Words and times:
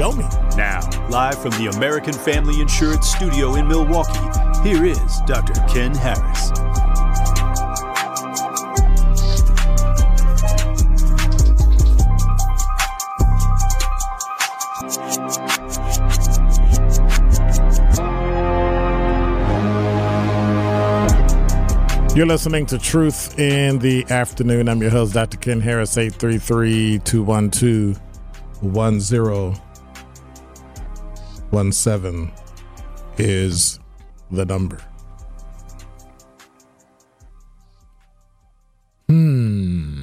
show 0.00 0.12
me. 0.12 0.24
Now, 0.56 0.80
live 1.10 1.42
from 1.42 1.50
the 1.62 1.70
American 1.76 2.14
Family 2.14 2.58
Insurance 2.58 3.12
Studio 3.12 3.56
in 3.56 3.68
Milwaukee, 3.68 4.18
here 4.66 4.86
is 4.86 5.20
Dr. 5.26 5.52
Ken 5.68 5.94
Harris. 5.94 6.50
You're 22.16 22.26
listening 22.26 22.64
to 22.66 22.78
Truth 22.78 23.38
in 23.38 23.80
the 23.80 24.06
Afternoon. 24.08 24.70
I'm 24.70 24.80
your 24.80 24.92
host, 24.92 25.12
Dr. 25.12 25.36
Ken 25.36 25.60
Harris, 25.60 25.98
833 25.98 27.00
212 27.00 29.60
1017 31.50 32.32
is 33.18 33.78
the 34.30 34.44
number. 34.44 34.78
Hmm. 39.08 40.02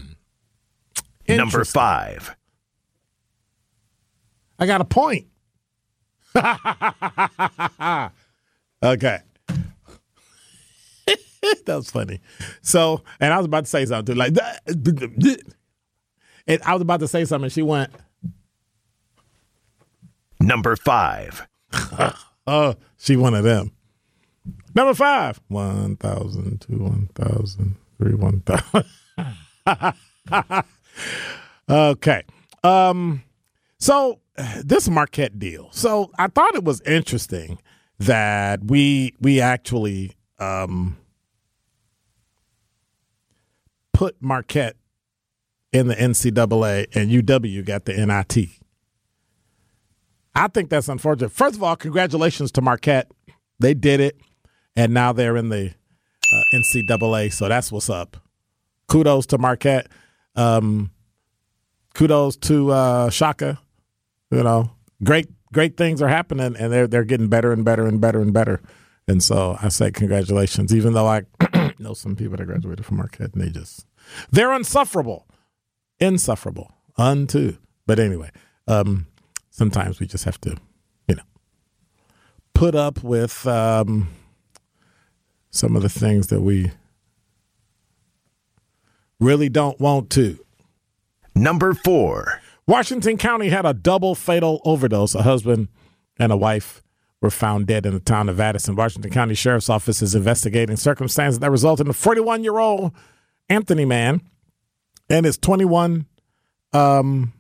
Number 1.28 1.66
five. 1.66 2.36
I 4.60 4.66
got 4.66 4.82
a 4.82 4.86
point. 4.86 5.28
okay. 6.36 9.20
that 11.66 11.68
was 11.68 11.90
funny. 11.90 12.22
So, 12.62 13.04
and 13.20 13.34
I 13.34 13.38
was 13.38 13.46
about 13.46 13.66
to 13.66 13.70
say 13.70 13.86
something 13.86 14.14
too, 14.14 14.20
like, 14.20 14.34
and 16.48 16.62
I 16.64 16.74
was 16.74 16.82
about 16.82 17.00
to 17.02 17.08
say 17.08 17.26
something. 17.26 17.46
and 17.46 17.54
She 17.54 17.62
went, 17.62 17.92
Number 20.40 20.76
five. 20.76 21.48
"Oh, 22.48 22.76
she 22.98 23.16
one 23.16 23.34
of 23.34 23.44
them." 23.44 23.72
Number 24.76 24.94
five, 24.94 25.42
one 25.48 25.96
thousand, 25.98 26.62
two, 26.62 26.78
one 26.78 27.10
thousand, 27.16 27.76
three, 27.98 28.14
one 28.14 28.42
thousand. 28.42 28.86
okay. 31.70 32.24
Um. 32.64 33.24
So 33.80 34.20
this 34.64 34.90
Marquette 34.90 35.40
deal. 35.40 35.70
So 35.72 36.12
I 36.18 36.28
thought 36.28 36.56
it 36.56 36.64
was 36.64 36.82
interesting 36.82 37.60
that 38.00 38.64
we 38.66 39.14
we 39.20 39.42
actually 39.42 40.14
um 40.40 40.98
put 43.94 44.16
Marquette 44.22 44.76
in 45.74 45.88
the 45.88 45.96
NCAA 45.96 46.86
and 46.96 47.10
UW 47.10 47.66
got 47.66 47.86
the 47.86 47.94
NIT. 47.94 48.50
I 50.38 50.48
think 50.48 50.70
that's 50.70 50.88
unfortunate. 50.88 51.32
First 51.32 51.56
of 51.56 51.64
all, 51.64 51.76
congratulations 51.76 52.52
to 52.54 52.62
Marquette. 52.62 53.12
They 53.60 53.74
did 53.74 54.00
it, 54.00 54.22
and 54.76 54.94
now 54.94 55.12
they're 55.12 55.36
in 55.36 55.50
the 55.50 55.74
uh, 56.32 56.42
NCAA. 56.54 57.34
So 57.34 57.48
that's 57.50 57.72
what's 57.72 57.90
up. 57.90 58.18
Kudos 58.88 59.26
to 59.28 59.40
Marquette. 59.40 59.88
Um, 60.36 60.92
kudos 61.96 62.38
to 62.38 62.72
uh, 62.72 63.10
Shaka. 63.10 63.60
You 64.30 64.44
know, 64.44 64.70
great 65.04 65.28
great 65.52 65.76
things 65.76 66.04
are 66.04 66.08
happening, 66.08 66.56
and 66.56 66.72
they're 66.72 66.86
they're 66.86 67.04
getting 67.04 67.30
better 67.30 67.52
and 67.52 67.66
better 67.66 67.88
and 67.88 68.00
better 68.00 68.22
and 68.22 68.32
better. 68.32 68.62
And 69.08 69.24
so 69.24 69.58
I 69.60 69.70
say 69.70 69.90
congratulations, 69.90 70.76
even 70.76 70.94
though 70.94 71.08
I 71.08 71.24
know 71.80 71.96
some 71.96 72.16
people 72.16 72.38
that 72.38 72.46
graduated 72.46 72.86
from 72.86 72.98
Marquette, 72.98 73.34
and 73.34 73.42
they 73.42 73.50
just 73.50 73.88
they're 74.30 74.52
unsufferable, 74.52 75.28
insufferable, 76.00 76.76
unto. 76.96 77.58
But 77.88 77.98
anyway, 77.98 78.30
um, 78.68 79.08
sometimes 79.58 80.00
we 80.00 80.06
just 80.06 80.24
have 80.24 80.40
to, 80.42 80.56
you 81.08 81.16
know, 81.16 81.24
put 82.54 82.76
up 82.76 83.04
with 83.04 83.46
um, 83.48 84.10
some 85.50 85.76
of 85.76 85.82
the 85.82 85.90
things 85.90 86.28
that 86.28 86.42
we 86.42 86.72
really 89.20 89.50
don't 89.50 89.80
want 89.80 90.10
to. 90.12 90.40
Number 91.36 91.74
four. 91.74 92.42
Washington 92.68 93.18
County 93.18 93.50
had 93.50 93.66
a 93.66 93.74
double 93.74 94.14
fatal 94.14 94.62
overdose. 94.64 95.16
A 95.16 95.24
husband 95.24 95.70
and 96.20 96.32
a 96.32 96.38
wife 96.38 96.84
were 97.22 97.32
found 97.32 97.66
dead 97.66 97.86
in 97.86 97.94
the 97.94 98.00
town 98.00 98.30
of 98.30 98.40
Addison. 98.40 98.76
Washington 98.76 99.12
County 99.12 99.34
Sheriff's 99.34 99.70
Office 99.70 100.02
is 100.02 100.14
investigating 100.14 100.76
circumstances 100.76 101.40
that 101.40 101.50
resulted 101.50 101.88
in 101.88 101.92
a 101.92 101.94
41 101.94 102.44
year 102.44 102.60
old 102.60 102.92
Anthony 103.50 103.86
man 103.86 104.22
and 105.10 105.26
his 105.26 105.38
21 105.38 106.06
um, 106.74 107.34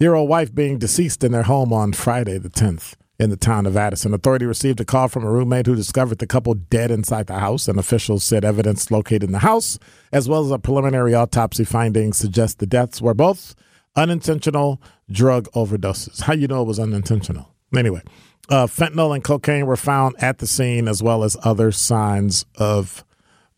year 0.00 0.14
old 0.14 0.28
wife 0.28 0.52
being 0.54 0.78
deceased 0.78 1.22
in 1.22 1.30
their 1.30 1.42
home 1.42 1.72
on 1.72 1.92
Friday, 1.92 2.38
the 2.38 2.48
10th, 2.48 2.94
in 3.18 3.28
the 3.28 3.36
town 3.36 3.66
of 3.66 3.76
Addison. 3.76 4.14
Authority 4.14 4.46
received 4.46 4.80
a 4.80 4.84
call 4.84 5.08
from 5.08 5.24
a 5.24 5.30
roommate 5.30 5.66
who 5.66 5.76
discovered 5.76 6.18
the 6.18 6.26
couple 6.26 6.54
dead 6.54 6.90
inside 6.90 7.26
the 7.26 7.38
house, 7.38 7.68
and 7.68 7.78
officials 7.78 8.24
said 8.24 8.44
evidence 8.44 8.90
located 8.90 9.24
in 9.24 9.32
the 9.32 9.40
house, 9.40 9.78
as 10.10 10.28
well 10.28 10.42
as 10.42 10.50
a 10.50 10.58
preliminary 10.58 11.14
autopsy 11.14 11.64
findings, 11.64 12.16
suggest 12.16 12.58
the 12.58 12.66
deaths 12.66 13.02
were 13.02 13.14
both 13.14 13.54
unintentional 13.94 14.80
drug 15.10 15.48
overdoses. 15.52 16.22
How 16.22 16.32
you 16.32 16.48
know 16.48 16.62
it 16.62 16.66
was 16.66 16.80
unintentional? 16.80 17.54
Anyway, 17.76 18.00
uh, 18.48 18.66
fentanyl 18.66 19.14
and 19.14 19.22
cocaine 19.22 19.66
were 19.66 19.76
found 19.76 20.16
at 20.18 20.38
the 20.38 20.46
scene, 20.46 20.88
as 20.88 21.02
well 21.02 21.22
as 21.22 21.36
other 21.42 21.70
signs 21.72 22.46
of 22.56 23.04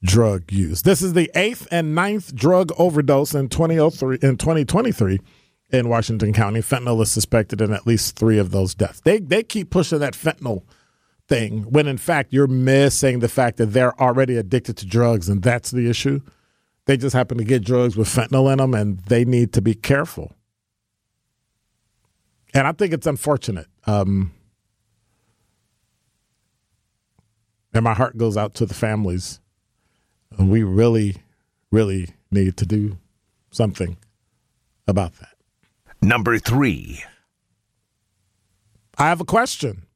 drug 0.03 0.51
use. 0.51 0.83
This 0.83 1.03
is 1.03 1.13
the 1.13 1.31
eighth 1.37 1.69
and 1.71 1.95
ninth 1.95 2.35
drug 2.35 2.73
overdose 2.77 3.33
in 3.35 3.49
2003 3.49 4.19
in 4.21 4.37
2023 4.37 5.21
in 5.73 5.89
Washington 5.89 6.33
County. 6.33 6.61
Fentanyl 6.61 7.03
is 7.03 7.11
suspected 7.11 7.61
in 7.61 7.73
at 7.73 7.87
least 7.87 8.17
three 8.17 8.39
of 8.39 8.51
those 8.51 8.75
deaths. 8.75 9.01
They 9.01 9.19
they 9.19 9.43
keep 9.43 9.71
pushing 9.71 9.99
that 10.01 10.15
fentanyl 10.15 10.63
thing 11.29 11.63
when 11.63 11.87
in 11.87 11.97
fact 11.97 12.33
you're 12.33 12.47
missing 12.47 13.21
the 13.21 13.29
fact 13.29 13.57
that 13.57 13.67
they're 13.67 13.99
already 14.01 14.37
addicted 14.37 14.77
to 14.77 14.87
drugs 14.87 15.29
and 15.29 15.43
that's 15.43 15.71
the 15.71 15.89
issue. 15.89 16.21
They 16.85 16.97
just 16.97 17.15
happen 17.15 17.39
to 17.39 17.45
get 17.45 17.65
drugs 17.65 17.97
with 17.97 18.09
fentanyl 18.09 18.51
in 18.53 18.59
them 18.59 18.75
and 18.75 18.99
they 19.01 19.25
need 19.25 19.53
to 19.55 19.63
be 19.63 19.75
careful. 19.75 20.35
And 22.55 22.67
I 22.67 22.73
think 22.73 22.93
it's 22.93 23.07
unfortunate. 23.07 23.67
Um, 23.87 24.33
and 27.73 27.83
my 27.83 27.95
heart 27.95 28.19
goes 28.19 28.37
out 28.37 28.55
to 28.55 28.67
the 28.67 28.75
families. 28.75 29.41
We 30.39 30.63
really, 30.63 31.17
really 31.71 32.11
need 32.31 32.57
to 32.59 32.67
do 32.67 32.99
something 33.51 33.97
about 34.87 35.15
that. 35.21 35.32
Number 36.03 36.37
three. 36.39 37.05
I 38.99 39.09
have 39.09 39.21
a 39.21 39.25
question. 39.25 39.87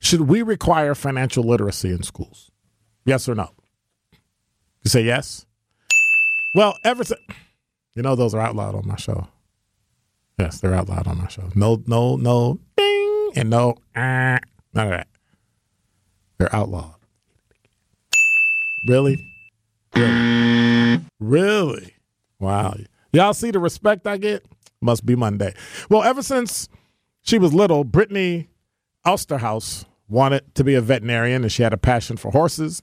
Should 0.00 0.22
we 0.22 0.42
require 0.42 0.96
financial 0.96 1.44
literacy 1.44 1.90
in 1.90 2.02
schools? 2.02 2.50
Yes 3.04 3.28
or 3.28 3.36
no? 3.36 3.50
You 4.82 4.88
say 4.90 5.02
yes? 5.02 5.46
Well, 6.56 6.76
ever 6.84 7.04
since 7.04 7.20
you 7.94 8.02
know 8.02 8.16
those 8.16 8.34
are 8.34 8.40
outlawed 8.40 8.74
on 8.74 8.86
my 8.86 8.96
show. 8.96 9.28
Yes, 10.38 10.60
they're 10.60 10.74
outlawed 10.74 11.06
on 11.06 11.18
my 11.18 11.28
show. 11.28 11.48
No, 11.54 11.82
no, 11.86 12.16
no, 12.16 12.58
ding, 12.76 13.30
and 13.36 13.50
no, 13.50 13.76
ah, 13.94 14.38
none 14.74 14.86
of 14.86 14.90
that. 14.90 15.08
They're 16.38 16.54
outlawed. 16.54 16.96
Really? 18.88 19.16
Really? 19.94 21.00
Really? 21.20 21.94
Wow. 22.40 22.74
Y'all 23.12 23.34
see 23.34 23.52
the 23.52 23.60
respect 23.60 24.06
I 24.08 24.16
get? 24.16 24.44
Must 24.82 25.06
be 25.06 25.16
Monday. 25.16 25.54
Well, 25.88 26.02
ever 26.02 26.22
since 26.22 26.68
she 27.22 27.38
was 27.38 27.54
little, 27.54 27.84
Brittany 27.84 28.48
Osterhaus 29.06 29.84
wanted 30.08 30.54
to 30.56 30.64
be 30.64 30.74
a 30.74 30.80
veterinarian 30.80 31.42
and 31.42 31.52
she 31.52 31.62
had 31.62 31.72
a 31.72 31.78
passion 31.78 32.16
for 32.16 32.30
horses 32.32 32.82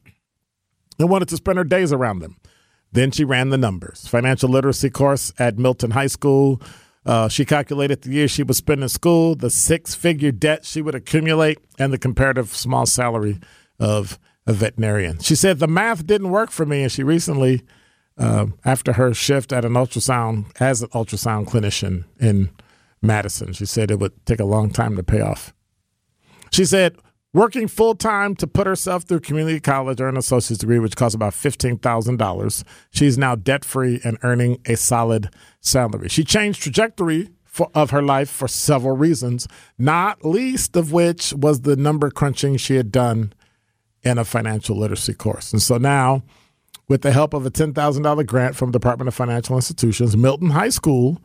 and 0.98 1.10
wanted 1.10 1.30
to 1.30 1.38
spend 1.38 1.58
her 1.58 1.64
days 1.64 1.94
around 1.94 2.20
them. 2.20 2.38
Then 2.92 3.12
she 3.12 3.24
ran 3.24 3.50
the 3.50 3.58
numbers. 3.58 4.08
Financial 4.08 4.50
literacy 4.50 4.90
course 4.90 5.32
at 5.38 5.60
Milton 5.60 5.92
High 5.92 6.08
School. 6.08 6.62
Uh, 7.06 7.28
she 7.28 7.46
calculated 7.46 8.02
the 8.02 8.12
years 8.12 8.32
she 8.32 8.44
would 8.44 8.56
spend 8.56 8.82
in 8.82 8.90
school, 8.90 9.36
the 9.36 9.50
six 9.50 9.96
figure 9.96 10.32
debt 10.32 10.66
she 10.66 10.82
would 10.82 10.96
accumulate, 10.96 11.60
and 11.78 11.94
the 11.94 11.98
comparative 11.98 12.56
small 12.56 12.86
salary 12.86 13.40
of 13.80 14.20
a 14.46 14.54
veterinarian. 14.54 15.20
She 15.20 15.36
said 15.36 15.60
the 15.60 15.68
math 15.68 16.06
didn't 16.06 16.30
work 16.30 16.52
for 16.52 16.66
me, 16.66 16.84
and 16.84 16.92
she 16.92 17.04
recently, 17.04 17.62
uh, 18.20 18.48
after 18.66 18.94
her 18.94 19.14
shift 19.14 19.54
at 19.54 19.66
an 19.66 19.74
ultrasound, 19.74 20.52
as 20.60 20.82
an 20.82 20.90
ultrasound 20.90 21.48
clinician 21.48 22.04
in 22.20 22.50
Madison, 23.02 23.54
she 23.54 23.66
said 23.66 23.90
it 23.90 24.00
would 24.00 24.26
take 24.26 24.40
a 24.40 24.46
long 24.46 24.70
time 24.70 24.96
to 24.98 25.04
pay 25.04 25.22
off. 25.22 25.54
She 26.52 26.66
said, 26.66 26.98
working 27.34 27.68
full 27.68 27.96
time 27.96 28.36
to 28.36 28.48
put 28.48 28.68
herself 28.68 29.04
through 29.04 29.22
community 29.22 29.60
college 29.60 30.02
or 30.02 30.10
an 30.10 30.18
associate's 30.18 30.60
degree, 30.60 30.80
which 30.80 30.98
costs 30.98 31.16
about 31.16 31.34
$15,000. 31.34 32.64
She's 32.92 33.18
now 33.18 33.36
debt 33.36 33.64
free 33.64 34.02
and 34.04 34.18
earning 34.24 34.60
a 34.66 34.76
solid 34.76 35.30
salary. 35.62 36.10
She 36.10 36.24
changed 36.24 36.62
trajectory 36.62 37.30
of 37.74 37.90
her 37.92 38.02
life 38.02 38.30
for 38.30 38.48
several 38.48 38.96
reasons, 38.96 39.48
not 39.78 40.26
least 40.26 40.76
of 40.76 40.92
which 40.92 41.34
was 41.34 41.62
the 41.62 41.76
number 41.76 42.10
crunching 42.10 42.58
she 42.58 42.76
had 42.76 42.92
done 42.92 43.34
in 44.02 44.18
a 44.18 44.26
financial 44.26 44.78
literacy 44.78 45.14
course. 45.14 45.52
And 45.52 45.62
so 45.62 45.78
now, 45.78 46.24
with 46.90 47.04
the 47.04 47.14
help 47.14 47.34
of 47.34 47.46
a 47.46 47.52
$10,000 47.52 48.26
grant 48.26 48.56
from 48.58 48.72
Department 48.72 49.08
of 49.08 49.16
Financial 49.16 49.56
Institutions, 49.56 50.18
Milton 50.18 50.50
High 50.50 50.70
School 50.70 51.22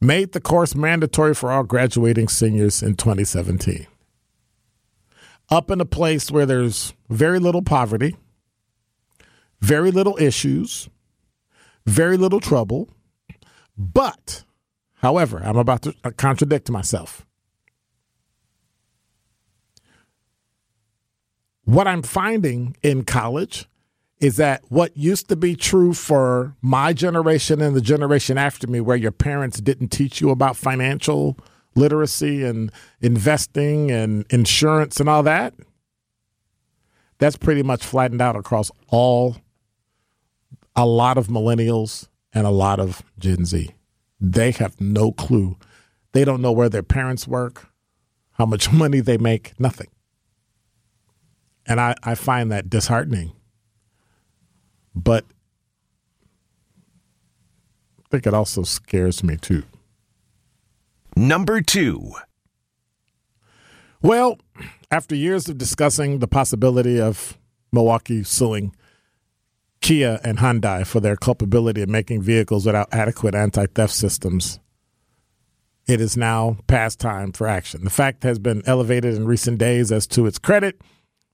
made 0.00 0.32
the 0.32 0.40
course 0.40 0.74
mandatory 0.74 1.34
for 1.34 1.52
all 1.52 1.62
graduating 1.62 2.26
seniors 2.26 2.82
in 2.82 2.96
2017 2.96 3.86
up 5.52 5.70
in 5.70 5.80
a 5.82 5.84
place 5.84 6.30
where 6.30 6.46
there's 6.46 6.94
very 7.10 7.38
little 7.38 7.60
poverty, 7.60 8.16
very 9.60 9.90
little 9.90 10.16
issues, 10.18 10.88
very 11.84 12.16
little 12.16 12.40
trouble. 12.40 12.88
But, 13.76 14.44
however, 14.94 15.42
I'm 15.44 15.58
about 15.58 15.82
to 15.82 15.94
uh, 16.04 16.10
contradict 16.16 16.70
myself. 16.70 17.26
What 21.64 21.86
I'm 21.86 22.02
finding 22.02 22.76
in 22.82 23.04
college 23.04 23.68
is 24.22 24.36
that 24.36 24.62
what 24.68 24.96
used 24.96 25.28
to 25.28 25.34
be 25.34 25.56
true 25.56 25.92
for 25.92 26.54
my 26.62 26.92
generation 26.92 27.60
and 27.60 27.74
the 27.74 27.80
generation 27.80 28.38
after 28.38 28.68
me, 28.68 28.80
where 28.80 28.96
your 28.96 29.10
parents 29.10 29.60
didn't 29.60 29.88
teach 29.88 30.20
you 30.20 30.30
about 30.30 30.56
financial 30.56 31.36
literacy 31.74 32.44
and 32.44 32.70
investing 33.00 33.90
and 33.90 34.24
insurance 34.30 35.00
and 35.00 35.08
all 35.08 35.24
that, 35.24 35.54
that's 37.18 37.36
pretty 37.36 37.64
much 37.64 37.84
flattened 37.84 38.22
out 38.22 38.36
across 38.36 38.70
all 38.88 39.38
a 40.76 40.86
lot 40.86 41.18
of 41.18 41.26
millennials 41.26 42.06
and 42.32 42.46
a 42.46 42.50
lot 42.50 42.78
of 42.78 43.02
Gen 43.18 43.44
Z. 43.44 43.70
They 44.20 44.52
have 44.52 44.80
no 44.80 45.10
clue. 45.10 45.56
They 46.12 46.24
don't 46.24 46.40
know 46.40 46.52
where 46.52 46.68
their 46.68 46.84
parents 46.84 47.26
work, 47.26 47.66
how 48.34 48.46
much 48.46 48.70
money 48.72 49.00
they 49.00 49.18
make, 49.18 49.58
nothing. 49.58 49.88
And 51.66 51.80
I, 51.80 51.96
I 52.04 52.14
find 52.14 52.52
that 52.52 52.70
disheartening. 52.70 53.32
But 54.94 55.24
I 57.98 58.08
think 58.10 58.26
it 58.26 58.34
also 58.34 58.62
scares 58.62 59.22
me 59.24 59.36
too. 59.36 59.64
Number 61.16 61.60
two. 61.60 62.12
Well, 64.00 64.38
after 64.90 65.14
years 65.14 65.48
of 65.48 65.58
discussing 65.58 66.18
the 66.18 66.28
possibility 66.28 67.00
of 67.00 67.38
Milwaukee 67.72 68.24
suing 68.24 68.74
Kia 69.80 70.20
and 70.24 70.38
Hyundai 70.38 70.86
for 70.86 71.00
their 71.00 71.16
culpability 71.16 71.82
in 71.82 71.90
making 71.90 72.22
vehicles 72.22 72.66
without 72.66 72.88
adequate 72.92 73.34
anti 73.34 73.66
theft 73.66 73.92
systems, 73.92 74.58
it 75.86 76.00
is 76.00 76.16
now 76.16 76.58
past 76.66 77.00
time 77.00 77.32
for 77.32 77.46
action. 77.48 77.84
The 77.84 77.90
fact 77.90 78.22
has 78.22 78.38
been 78.38 78.62
elevated 78.66 79.14
in 79.14 79.26
recent 79.26 79.58
days 79.58 79.90
as 79.90 80.06
to 80.08 80.26
its 80.26 80.38
credit. 80.38 80.80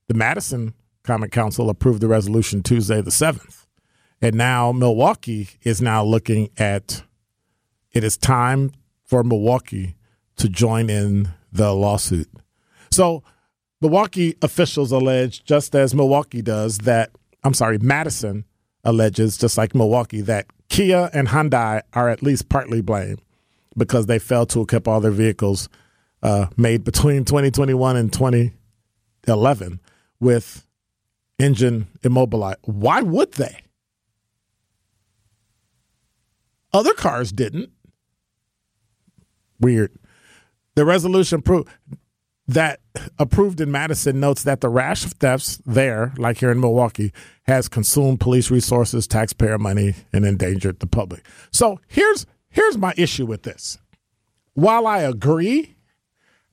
The 0.07 0.15
Madison 0.15 0.73
Common 1.03 1.29
Council 1.29 1.69
approved 1.69 2.01
the 2.01 2.07
resolution 2.07 2.63
Tuesday, 2.63 3.01
the 3.01 3.11
7th. 3.11 3.65
And 4.21 4.35
now 4.35 4.71
Milwaukee 4.71 5.49
is 5.63 5.81
now 5.81 6.03
looking 6.03 6.49
at 6.57 7.03
it 7.91 8.03
is 8.03 8.17
time 8.17 8.71
for 9.05 9.23
Milwaukee 9.23 9.95
to 10.37 10.49
join 10.49 10.89
in 10.89 11.29
the 11.51 11.73
lawsuit. 11.73 12.29
So, 12.91 13.23
Milwaukee 13.81 14.35
officials 14.41 14.91
allege, 14.91 15.43
just 15.45 15.73
as 15.73 15.95
Milwaukee 15.95 16.41
does, 16.41 16.79
that 16.79 17.11
I'm 17.43 17.53
sorry, 17.53 17.77
Madison 17.77 18.43
alleges, 18.83 19.37
just 19.37 19.57
like 19.57 19.73
Milwaukee, 19.73 20.21
that 20.21 20.47
Kia 20.69 21.09
and 21.13 21.29
Hyundai 21.29 21.81
are 21.93 22.09
at 22.09 22.21
least 22.21 22.49
partly 22.49 22.81
blamed 22.81 23.21
because 23.77 24.05
they 24.05 24.19
failed 24.19 24.49
to 24.49 24.61
equip 24.61 24.87
all 24.87 24.99
their 24.99 25.11
vehicles 25.11 25.69
uh, 26.21 26.47
made 26.57 26.83
between 26.83 27.23
2021 27.23 27.95
and 27.95 28.11
2011 28.11 29.79
with 30.19 30.65
engine 31.39 31.87
immobilized. 32.03 32.59
Why 32.63 33.01
would 33.01 33.33
they? 33.33 33.63
Other 36.71 36.93
cars 36.93 37.31
didn't. 37.31 37.71
Weird. 39.59 39.91
The 40.75 40.85
resolution 40.85 41.41
pro- 41.41 41.65
that 42.47 42.79
approved 43.17 43.61
in 43.61 43.71
Madison 43.71 44.19
notes 44.19 44.43
that 44.43 44.61
the 44.61 44.69
rash 44.69 45.05
of 45.05 45.13
thefts 45.13 45.61
there, 45.65 46.13
like 46.17 46.37
here 46.37 46.51
in 46.51 46.59
Milwaukee, 46.59 47.11
has 47.43 47.67
consumed 47.67 48.19
police 48.19 48.49
resources, 48.49 49.07
taxpayer 49.07 49.57
money, 49.57 49.95
and 50.13 50.25
endangered 50.25 50.79
the 50.79 50.87
public. 50.87 51.25
So 51.51 51.79
here's 51.87 52.25
here's 52.49 52.77
my 52.77 52.93
issue 52.97 53.25
with 53.25 53.43
this. 53.43 53.77
While 54.53 54.87
I 54.87 54.99
agree, 54.99 55.75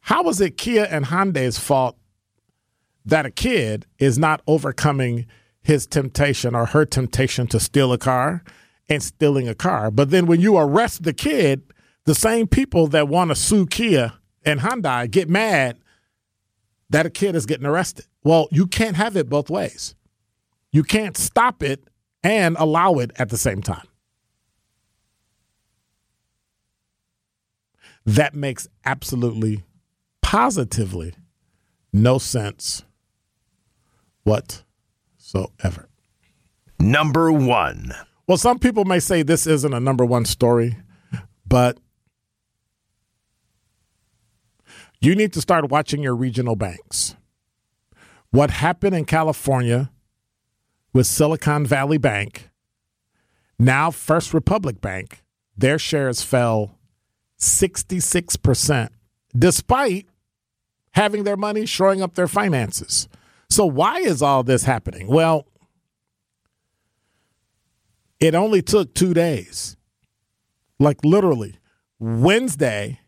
how 0.00 0.22
was 0.22 0.40
it 0.40 0.56
Kia 0.56 0.86
and 0.90 1.06
Hyundai's 1.06 1.58
fault 1.58 1.96
that 3.06 3.24
a 3.24 3.30
kid 3.30 3.86
is 3.98 4.18
not 4.18 4.42
overcoming 4.46 5.26
his 5.62 5.86
temptation 5.86 6.54
or 6.54 6.66
her 6.66 6.84
temptation 6.84 7.46
to 7.48 7.58
steal 7.58 7.92
a 7.92 7.98
car 7.98 8.42
and 8.88 9.02
stealing 9.02 9.48
a 9.48 9.54
car? 9.54 9.90
But 9.90 10.10
then 10.10 10.26
when 10.26 10.40
you 10.40 10.58
arrest 10.58 11.04
the 11.04 11.14
kid, 11.14 11.62
the 12.04 12.14
same 12.14 12.46
people 12.46 12.86
that 12.88 13.08
want 13.08 13.30
to 13.30 13.34
sue 13.34 13.66
Kia 13.66 14.12
and 14.44 14.60
Hyundai 14.60 15.10
get 15.10 15.28
mad 15.28 15.78
that 16.90 17.06
a 17.06 17.10
kid 17.10 17.34
is 17.34 17.46
getting 17.46 17.66
arrested. 17.66 18.06
Well, 18.22 18.48
you 18.50 18.66
can't 18.66 18.96
have 18.96 19.16
it 19.16 19.28
both 19.28 19.50
ways. 19.50 19.94
You 20.72 20.82
can't 20.82 21.16
stop 21.16 21.62
it 21.62 21.88
and 22.22 22.56
allow 22.58 22.94
it 22.94 23.10
at 23.16 23.28
the 23.28 23.38
same 23.38 23.62
time. 23.62 23.86
That 28.04 28.34
makes 28.34 28.68
absolutely, 28.84 29.64
positively 30.22 31.14
no 31.92 32.18
sense 32.18 32.84
whatsoever. 34.26 35.88
Number 36.78 37.32
one. 37.32 37.92
Well, 38.26 38.36
some 38.36 38.58
people 38.58 38.84
may 38.84 38.98
say 38.98 39.22
this 39.22 39.46
isn't 39.46 39.72
a 39.72 39.80
number 39.80 40.04
one 40.04 40.24
story, 40.24 40.76
but 41.46 41.78
you 45.00 45.14
need 45.14 45.32
to 45.34 45.40
start 45.40 45.70
watching 45.70 46.02
your 46.02 46.16
regional 46.16 46.56
banks. 46.56 47.14
What 48.30 48.50
happened 48.50 48.96
in 48.96 49.04
California 49.04 49.90
with 50.92 51.06
Silicon 51.06 51.64
Valley 51.64 51.98
Bank, 51.98 52.50
now 53.58 53.92
First 53.92 54.34
Republic 54.34 54.80
Bank, 54.80 55.22
their 55.56 55.78
shares 55.78 56.22
fell 56.22 56.76
66%, 57.38 58.88
despite 59.38 60.06
having 60.92 61.22
their 61.24 61.36
money 61.36 61.64
shoring 61.64 62.02
up 62.02 62.14
their 62.14 62.26
finances. 62.26 63.08
So, 63.48 63.66
why 63.66 63.98
is 63.98 64.22
all 64.22 64.42
this 64.42 64.64
happening? 64.64 65.06
Well, 65.06 65.46
it 68.20 68.34
only 68.34 68.62
took 68.62 68.94
two 68.94 69.14
days. 69.14 69.76
Like 70.78 70.98
literally, 71.04 71.58
Wednesday, 71.98 73.00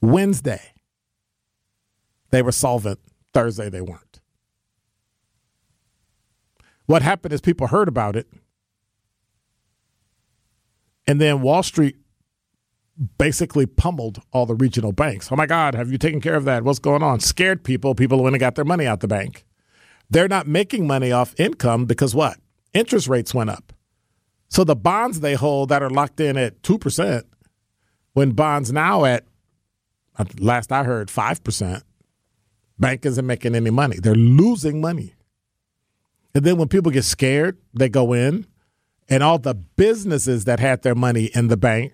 Wednesday, 0.00 0.72
they 2.30 2.42
were 2.42 2.52
solvent. 2.52 3.00
Thursday, 3.32 3.68
they 3.68 3.80
weren't. 3.80 4.20
What 6.86 7.02
happened 7.02 7.32
is 7.32 7.40
people 7.40 7.66
heard 7.66 7.88
about 7.88 8.14
it, 8.14 8.28
and 11.06 11.20
then 11.20 11.40
Wall 11.40 11.62
Street 11.62 11.96
basically 13.18 13.66
pummeled 13.66 14.20
all 14.32 14.46
the 14.46 14.54
regional 14.54 14.92
banks. 14.92 15.30
Oh 15.32 15.36
my 15.36 15.46
God, 15.46 15.74
have 15.74 15.90
you 15.90 15.98
taken 15.98 16.20
care 16.20 16.36
of 16.36 16.44
that? 16.44 16.62
What's 16.62 16.78
going 16.78 17.02
on? 17.02 17.20
Scared 17.20 17.64
people, 17.64 17.94
people 17.94 18.22
went 18.22 18.34
and 18.34 18.40
got 18.40 18.54
their 18.54 18.64
money 18.64 18.86
out 18.86 19.00
the 19.00 19.08
bank. 19.08 19.44
They're 20.10 20.28
not 20.28 20.46
making 20.46 20.86
money 20.86 21.10
off 21.10 21.34
income 21.38 21.86
because 21.86 22.14
what? 22.14 22.38
Interest 22.72 23.08
rates 23.08 23.34
went 23.34 23.50
up. 23.50 23.72
So 24.48 24.62
the 24.62 24.76
bonds 24.76 25.20
they 25.20 25.34
hold 25.34 25.70
that 25.70 25.82
are 25.82 25.90
locked 25.90 26.20
in 26.20 26.36
at 26.36 26.62
2%, 26.62 27.22
when 28.12 28.30
bonds 28.32 28.72
now 28.72 29.04
at, 29.04 29.24
last 30.38 30.70
I 30.70 30.84
heard, 30.84 31.08
5%, 31.08 31.82
bank 32.78 33.04
isn't 33.06 33.26
making 33.26 33.56
any 33.56 33.70
money. 33.70 33.96
They're 34.00 34.14
losing 34.14 34.80
money. 34.80 35.14
And 36.34 36.44
then 36.44 36.56
when 36.56 36.68
people 36.68 36.92
get 36.92 37.04
scared, 37.04 37.58
they 37.72 37.88
go 37.88 38.12
in, 38.12 38.46
and 39.08 39.22
all 39.22 39.38
the 39.38 39.54
businesses 39.54 40.44
that 40.44 40.60
had 40.60 40.82
their 40.82 40.94
money 40.94 41.30
in 41.34 41.48
the 41.48 41.56
bank, 41.56 41.92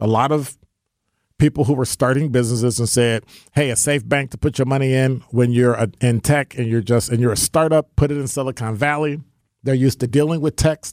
a 0.00 0.06
lot 0.06 0.32
of 0.32 0.56
people 1.38 1.64
who 1.64 1.74
were 1.74 1.84
starting 1.84 2.30
businesses 2.30 2.78
and 2.78 2.88
said, 2.88 3.24
"Hey, 3.52 3.70
a 3.70 3.76
safe 3.76 4.06
bank 4.08 4.30
to 4.30 4.38
put 4.38 4.58
your 4.58 4.66
money 4.66 4.94
in 4.94 5.22
when 5.30 5.52
you're 5.52 5.74
a, 5.74 5.88
in 6.00 6.20
tech 6.20 6.56
and 6.56 6.68
you're 6.68 6.80
just 6.80 7.10
and 7.10 7.20
you're 7.20 7.32
a 7.32 7.36
startup, 7.36 7.94
put 7.96 8.10
it 8.10 8.18
in 8.18 8.28
Silicon 8.28 8.76
Valley." 8.76 9.20
They're 9.62 9.74
used 9.74 10.00
to 10.00 10.06
dealing 10.06 10.40
with 10.40 10.56
tech. 10.56 10.84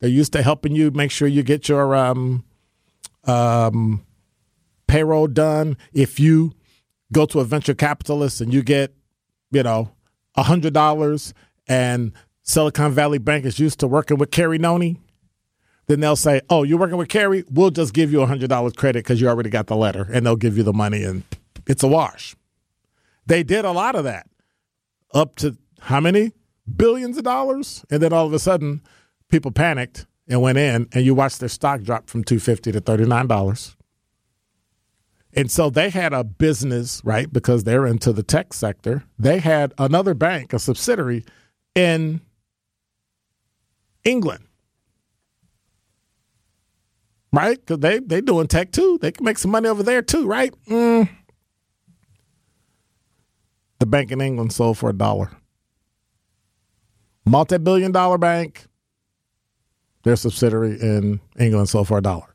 They're 0.00 0.10
used 0.10 0.32
to 0.32 0.42
helping 0.42 0.74
you 0.74 0.90
make 0.90 1.10
sure 1.10 1.28
you 1.28 1.42
get 1.42 1.68
your 1.68 1.94
um, 1.94 2.44
um, 3.24 4.04
payroll 4.86 5.26
done. 5.26 5.76
If 5.92 6.20
you 6.20 6.52
go 7.12 7.26
to 7.26 7.40
a 7.40 7.44
venture 7.44 7.74
capitalist 7.74 8.40
and 8.40 8.52
you 8.52 8.62
get, 8.62 8.94
you 9.50 9.62
know, 9.62 9.92
hundred 10.36 10.72
dollars 10.72 11.34
and 11.68 12.12
Silicon 12.42 12.92
Valley 12.92 13.18
Bank 13.18 13.44
is 13.44 13.58
used 13.58 13.78
to 13.80 13.86
working 13.86 14.18
with 14.18 14.30
Carrie 14.30 14.58
Noni, 14.58 14.98
then 15.86 16.00
they'll 16.00 16.16
say, 16.16 16.40
"Oh, 16.48 16.62
you're 16.62 16.78
working 16.78 16.96
with 16.96 17.08
Carrie? 17.08 17.44
We'll 17.50 17.70
just 17.70 17.92
give 17.92 18.12
you 18.12 18.22
a 18.22 18.26
hundred 18.26 18.48
dollars 18.48 18.72
credit 18.74 19.04
because 19.04 19.20
you 19.20 19.28
already 19.28 19.50
got 19.50 19.66
the 19.66 19.76
letter, 19.76 20.08
and 20.12 20.24
they'll 20.24 20.36
give 20.36 20.56
you 20.56 20.62
the 20.62 20.72
money, 20.72 21.04
and 21.04 21.22
it's 21.66 21.82
a 21.82 21.88
wash." 21.88 22.36
They 23.26 23.42
did 23.42 23.64
a 23.64 23.72
lot 23.72 23.94
of 23.94 24.04
that, 24.04 24.26
up 25.14 25.36
to 25.36 25.56
how 25.80 26.00
many 26.00 26.32
billions 26.76 27.16
of 27.18 27.24
dollars, 27.24 27.84
and 27.90 28.02
then 28.02 28.12
all 28.12 28.26
of 28.26 28.32
a 28.32 28.38
sudden, 28.38 28.82
people 29.28 29.50
panicked 29.50 30.06
and 30.28 30.40
went 30.40 30.58
in, 30.58 30.88
and 30.92 31.04
you 31.04 31.14
watched 31.14 31.40
their 31.40 31.48
stock 31.48 31.82
drop 31.82 32.08
from 32.08 32.24
two 32.24 32.38
fifty 32.38 32.72
to 32.72 32.80
thirty 32.80 33.04
nine 33.04 33.26
dollars. 33.26 33.76
And 35.34 35.50
so 35.50 35.70
they 35.70 35.88
had 35.88 36.12
a 36.12 36.24
business, 36.24 37.00
right? 37.04 37.32
Because 37.32 37.64
they're 37.64 37.86
into 37.86 38.12
the 38.12 38.22
tech 38.22 38.52
sector. 38.52 39.04
They 39.18 39.38
had 39.38 39.72
another 39.78 40.12
bank, 40.12 40.52
a 40.52 40.58
subsidiary 40.58 41.24
in 41.74 42.20
England. 44.04 44.44
Right? 47.32 47.58
Because 47.58 47.78
they 47.78 47.98
they 47.98 48.20
doing 48.20 48.46
tech 48.46 48.72
too. 48.72 48.98
They 49.00 49.12
can 49.12 49.24
make 49.24 49.38
some 49.38 49.50
money 49.50 49.68
over 49.68 49.82
there 49.82 50.02
too, 50.02 50.26
right? 50.26 50.54
Mm. 50.68 51.08
The 53.78 53.86
bank 53.86 54.12
in 54.12 54.20
England 54.20 54.52
sold 54.52 54.78
for 54.78 54.90
a 54.90 54.92
dollar. 54.92 55.30
Multi-billion 57.24 57.92
dollar 57.92 58.18
bank. 58.18 58.66
Their 60.04 60.16
subsidiary 60.16 60.80
in 60.80 61.20
England 61.38 61.68
sold 61.68 61.88
for 61.88 61.98
a 61.98 62.02
dollar. 62.02 62.34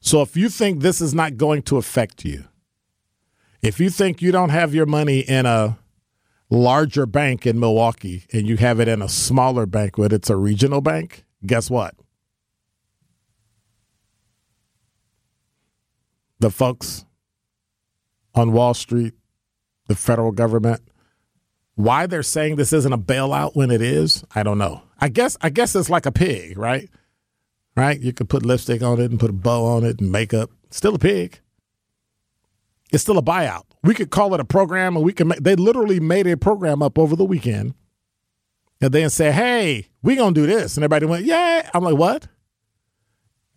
So 0.00 0.22
if 0.22 0.36
you 0.36 0.48
think 0.48 0.80
this 0.80 1.00
is 1.00 1.14
not 1.14 1.36
going 1.36 1.62
to 1.62 1.76
affect 1.76 2.24
you, 2.24 2.44
if 3.62 3.80
you 3.80 3.90
think 3.90 4.22
you 4.22 4.32
don't 4.32 4.50
have 4.50 4.74
your 4.74 4.86
money 4.86 5.20
in 5.20 5.46
a 5.46 5.78
larger 6.50 7.06
bank 7.06 7.46
in 7.46 7.58
Milwaukee 7.58 8.24
and 8.32 8.46
you 8.46 8.56
have 8.58 8.80
it 8.80 8.88
in 8.88 9.02
a 9.02 9.08
smaller 9.08 9.66
bank, 9.66 9.94
but 9.96 10.12
it's 10.12 10.30
a 10.30 10.36
regional 10.36 10.80
bank, 10.80 11.24
guess 11.44 11.70
what? 11.70 11.94
The 16.46 16.52
folks 16.52 17.04
on 18.32 18.52
Wall 18.52 18.72
Street, 18.72 19.14
the 19.88 19.96
federal 19.96 20.30
government, 20.30 20.80
why 21.74 22.06
they're 22.06 22.22
saying 22.22 22.54
this 22.54 22.72
isn't 22.72 22.92
a 22.92 22.96
bailout 22.96 23.56
when 23.56 23.72
it 23.72 23.82
is, 23.82 24.22
I 24.32 24.44
don't 24.44 24.56
know. 24.56 24.82
I 25.00 25.08
guess 25.08 25.36
I 25.40 25.50
guess 25.50 25.74
it's 25.74 25.90
like 25.90 26.06
a 26.06 26.12
pig, 26.12 26.56
right? 26.56 26.88
right? 27.76 28.00
You 28.00 28.12
could 28.12 28.28
put 28.28 28.46
lipstick 28.46 28.80
on 28.80 29.00
it 29.00 29.10
and 29.10 29.18
put 29.18 29.30
a 29.30 29.32
bow 29.32 29.64
on 29.64 29.82
it 29.82 30.00
and 30.00 30.12
makeup. 30.12 30.52
Still 30.70 30.94
a 30.94 31.00
pig. 31.00 31.40
It's 32.92 33.02
still 33.02 33.18
a 33.18 33.24
buyout. 33.24 33.64
We 33.82 33.94
could 33.94 34.10
call 34.10 34.32
it 34.32 34.38
a 34.38 34.44
program, 34.44 34.94
and 34.94 35.04
we 35.04 35.12
can. 35.12 35.26
Make, 35.26 35.40
they 35.40 35.56
literally 35.56 35.98
made 35.98 36.28
a 36.28 36.36
program 36.36 36.80
up 36.80 36.96
over 36.96 37.16
the 37.16 37.24
weekend, 37.24 37.74
and 38.80 38.92
then 38.92 39.10
say, 39.10 39.32
"Hey, 39.32 39.88
we're 40.00 40.14
gonna 40.14 40.32
do 40.32 40.46
this," 40.46 40.76
and 40.76 40.84
everybody 40.84 41.06
went, 41.06 41.24
"Yeah." 41.24 41.68
I'm 41.74 41.82
like, 41.82 41.96
"What?" 41.96 42.28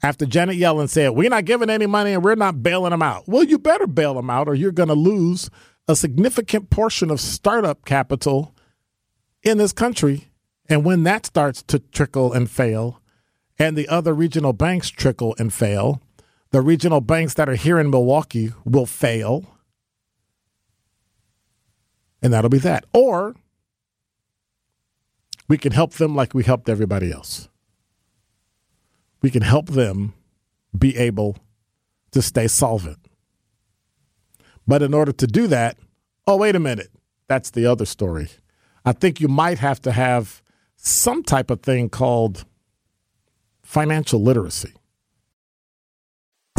After 0.02 0.26
Janet 0.26 0.58
Yellen 0.58 0.88
said, 0.88 1.10
"We're 1.10 1.30
not 1.30 1.46
giving 1.46 1.70
any 1.70 1.86
money, 1.86 2.14
and 2.14 2.24
we're 2.24 2.36
not 2.36 2.64
bailing 2.64 2.92
them 2.92 3.02
out." 3.02 3.28
Well, 3.28 3.44
you 3.44 3.60
better 3.60 3.88
bail 3.88 4.14
them 4.14 4.30
out, 4.30 4.48
or 4.48 4.56
you're 4.56 4.72
gonna 4.72 4.94
lose 4.94 5.50
a 5.88 5.96
significant 5.96 6.70
portion 6.70 7.10
of 7.10 7.20
startup 7.20 7.84
capital 7.84 8.56
in 9.44 9.58
this 9.58 9.74
country. 9.74 10.32
And 10.70 10.86
when 10.86 11.04
that 11.04 11.26
starts 11.26 11.64
to 11.64 11.80
trickle 11.80 12.32
and 12.32 12.50
fail, 12.50 13.02
and 13.58 13.76
the 13.76 13.90
other 13.90 14.14
regional 14.14 14.54
banks 14.54 14.90
trickle 14.90 15.36
and 15.38 15.52
fail, 15.54 16.02
the 16.52 16.62
regional 16.62 17.02
banks 17.02 17.34
that 17.34 17.50
are 17.50 17.56
here 17.56 17.80
in 17.80 17.90
Milwaukee 17.90 18.54
will 18.64 18.86
fail. 18.86 19.46
And 22.22 22.32
that'll 22.32 22.50
be 22.50 22.60
that. 22.60 22.86
Or 22.94 23.36
we 25.48 25.58
can 25.58 25.74
help 25.74 25.94
them 25.94 26.16
like 26.16 26.34
we 26.34 26.44
helped 26.44 26.70
everybody 26.70 27.12
else. 27.12 27.49
We 29.22 29.30
can 29.30 29.42
help 29.42 29.68
them 29.68 30.14
be 30.78 30.98
able 30.98 31.38
to 32.12 32.22
stay 32.22 32.48
solvent. 32.48 32.98
But 34.68 34.82
in 34.82 34.94
order 34.94 35.12
to 35.12 35.28
do 35.28 35.48
that, 35.48 35.78
oh, 36.28 36.38
wait 36.38 36.56
a 36.56 36.60
minute. 36.60 36.92
That's 37.28 37.52
the 37.52 37.66
other 37.66 37.86
story. 37.86 38.30
I 38.86 38.92
think 38.94 39.20
you 39.20 39.28
might 39.28 39.60
have 39.60 39.82
to 39.82 39.92
have 39.92 40.42
some 40.76 41.24
type 41.24 41.52
of 41.52 41.62
thing 41.62 41.90
called 41.90 42.46
financial 43.64 44.22
literacy. 44.22 44.74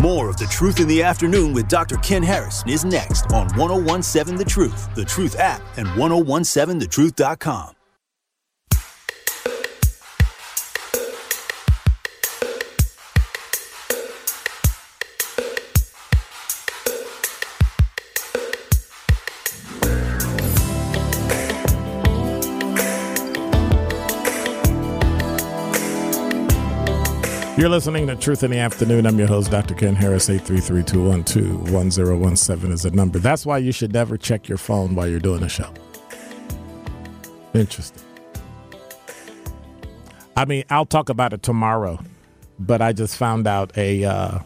More 0.00 0.30
of 0.30 0.38
The 0.38 0.46
Truth 0.46 0.80
in 0.80 0.88
the 0.88 1.02
Afternoon 1.02 1.52
with 1.52 1.68
Dr. 1.68 1.96
Ken 1.96 2.22
Harris 2.22 2.64
is 2.66 2.84
next 2.84 3.30
on 3.32 3.48
1017 3.56 4.36
The 4.36 4.44
Truth, 4.44 4.94
The 4.94 5.04
Truth 5.04 5.36
app, 5.38 5.62
and 5.76 5.86
1017thetruth.com. 5.88 7.74
You're 27.60 27.68
listening 27.68 28.06
to 28.06 28.16
Truth 28.16 28.42
in 28.42 28.52
the 28.52 28.56
Afternoon. 28.56 29.04
I'm 29.04 29.18
your 29.18 29.28
host, 29.28 29.50
Dr. 29.50 29.74
Ken 29.74 29.94
Harris. 29.94 30.30
833-212-1017 30.30 32.72
is 32.72 32.84
the 32.84 32.90
number. 32.92 33.18
That's 33.18 33.44
why 33.44 33.58
you 33.58 33.70
should 33.70 33.92
never 33.92 34.16
check 34.16 34.48
your 34.48 34.56
phone 34.56 34.94
while 34.94 35.06
you're 35.06 35.20
doing 35.20 35.42
a 35.42 35.48
show. 35.50 35.70
Interesting. 37.52 38.02
I 40.34 40.46
mean, 40.46 40.64
I'll 40.70 40.86
talk 40.86 41.10
about 41.10 41.34
it 41.34 41.42
tomorrow, 41.42 42.02
but 42.58 42.80
I 42.80 42.94
just 42.94 43.18
found 43.18 43.46
out 43.46 43.76
a, 43.76 44.04
uh, 44.04 44.38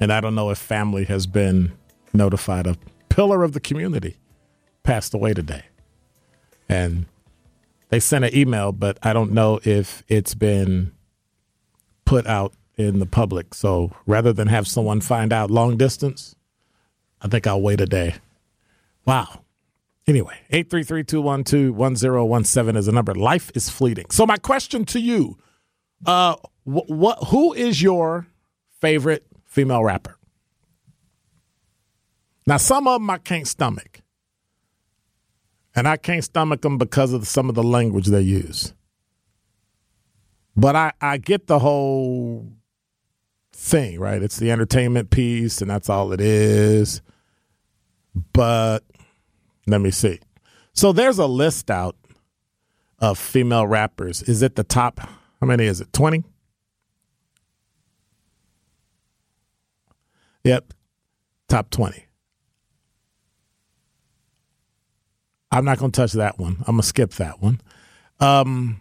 and 0.00 0.12
I 0.12 0.20
don't 0.20 0.34
know 0.34 0.50
if 0.50 0.58
family 0.58 1.04
has 1.04 1.28
been 1.28 1.70
notified, 2.12 2.66
a 2.66 2.76
pillar 3.10 3.44
of 3.44 3.52
the 3.52 3.60
community 3.60 4.16
passed 4.82 5.14
away 5.14 5.34
today. 5.34 5.62
And 6.68 7.06
they 7.90 8.00
sent 8.00 8.24
an 8.24 8.34
email, 8.34 8.72
but 8.72 8.98
I 9.04 9.12
don't 9.12 9.30
know 9.30 9.60
if 9.62 10.02
it's 10.08 10.34
been 10.34 10.90
put 12.10 12.26
out 12.26 12.52
in 12.76 12.98
the 12.98 13.06
public. 13.06 13.54
So 13.54 13.92
rather 14.04 14.32
than 14.32 14.48
have 14.48 14.66
someone 14.66 15.00
find 15.00 15.32
out 15.32 15.48
long 15.48 15.76
distance, 15.76 16.34
I 17.22 17.28
think 17.28 17.46
I'll 17.46 17.62
wait 17.62 17.80
a 17.80 17.86
day. 17.86 18.16
Wow. 19.06 19.44
Anyway, 20.08 20.36
833-212-1017 20.52 22.76
is 22.76 22.86
the 22.86 22.92
number. 22.92 23.14
Life 23.14 23.52
is 23.54 23.70
fleeting. 23.70 24.06
So 24.10 24.26
my 24.26 24.38
question 24.38 24.84
to 24.86 24.98
you, 24.98 25.38
uh 26.04 26.34
wh- 26.64 26.90
what 26.90 27.18
who 27.28 27.52
is 27.52 27.80
your 27.80 28.26
favorite 28.80 29.24
female 29.46 29.84
rapper? 29.84 30.16
Now 32.44 32.56
some 32.56 32.88
of 32.88 33.00
them 33.00 33.08
I 33.08 33.18
can't 33.18 33.46
stomach. 33.46 34.00
And 35.76 35.86
I 35.86 35.96
can't 35.96 36.24
stomach 36.24 36.62
them 36.62 36.76
because 36.76 37.12
of 37.12 37.28
some 37.28 37.48
of 37.48 37.54
the 37.54 37.62
language 37.62 38.06
they 38.06 38.22
use. 38.22 38.74
But 40.60 40.76
I, 40.76 40.92
I 41.00 41.16
get 41.16 41.46
the 41.46 41.58
whole 41.58 42.52
thing, 43.50 43.98
right? 43.98 44.22
It's 44.22 44.36
the 44.36 44.50
entertainment 44.50 45.08
piece, 45.08 45.62
and 45.62 45.70
that's 45.70 45.88
all 45.88 46.12
it 46.12 46.20
is. 46.20 47.00
But 48.34 48.80
let 49.66 49.80
me 49.80 49.90
see. 49.90 50.20
So 50.74 50.92
there's 50.92 51.18
a 51.18 51.26
list 51.26 51.70
out 51.70 51.96
of 52.98 53.18
female 53.18 53.66
rappers. 53.66 54.22
Is 54.22 54.42
it 54.42 54.56
the 54.56 54.62
top? 54.62 55.00
How 55.00 55.46
many 55.46 55.64
is 55.64 55.80
it? 55.80 55.94
20? 55.94 56.24
Yep. 60.44 60.74
Top 61.48 61.70
20. 61.70 62.04
I'm 65.50 65.64
not 65.64 65.78
going 65.78 65.90
to 65.90 65.98
touch 65.98 66.12
that 66.12 66.38
one. 66.38 66.56
I'm 66.66 66.74
going 66.74 66.82
to 66.82 66.86
skip 66.86 67.12
that 67.12 67.40
one. 67.40 67.62
Um, 68.20 68.78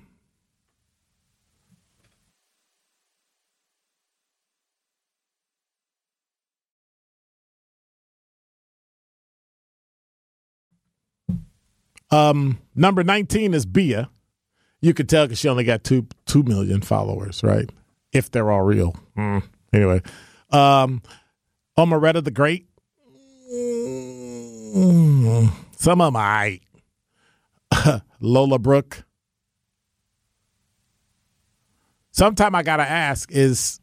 um, 12.12 12.60
number 12.76 13.04
19 13.04 13.54
is 13.54 13.66
Bia. 13.66 14.10
You 14.82 14.94
could 14.94 15.10
tell 15.10 15.26
because 15.26 15.40
she 15.40 15.50
only 15.50 15.64
got 15.66 15.84
two 15.84 16.08
two 16.26 16.44
million 16.44 16.82
followers, 16.82 17.44
right? 17.44 17.70
If 18.14 18.32
they're 18.32 18.50
all 18.50 18.62
real. 18.62 18.96
Mm. 19.18 19.44
Anyway, 19.74 20.02
um, 20.52 21.02
Omeretta 21.78 22.24
the 22.24 22.32
Great. 22.32 22.66
Mm. 23.54 25.52
Some 25.76 26.02
of 26.02 26.14
my. 26.14 26.60
Lola 28.20 28.60
Brooke. 28.60 29.04
Sometime 32.12 32.56
I 32.56 32.64
gotta 32.64 32.84
ask 32.84 33.32
is 33.32 33.80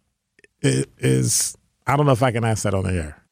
is 0.62 1.56
I 1.86 1.96
don't 1.96 2.06
know 2.06 2.12
if 2.12 2.22
I 2.22 2.32
can 2.32 2.44
ask 2.44 2.64
that 2.64 2.74
on 2.74 2.84
the 2.84 2.92
air. 2.92 3.22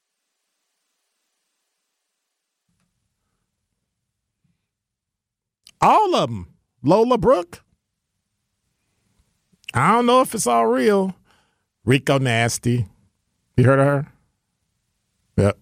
All 5.84 6.14
of 6.16 6.30
them. 6.30 6.48
Lola 6.82 7.18
Brooke. 7.18 7.62
I 9.74 9.92
don't 9.92 10.06
know 10.06 10.22
if 10.22 10.34
it's 10.34 10.46
all 10.46 10.66
real. 10.66 11.14
Rico 11.84 12.18
Nasty. 12.18 12.86
You 13.58 13.64
heard 13.64 13.78
of 13.80 13.86
her? 13.86 14.12
Yep. 15.36 15.58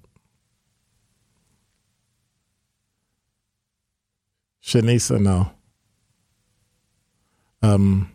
Shanisa, 4.63 5.21
no. 5.21 5.51
Um, 7.61 8.13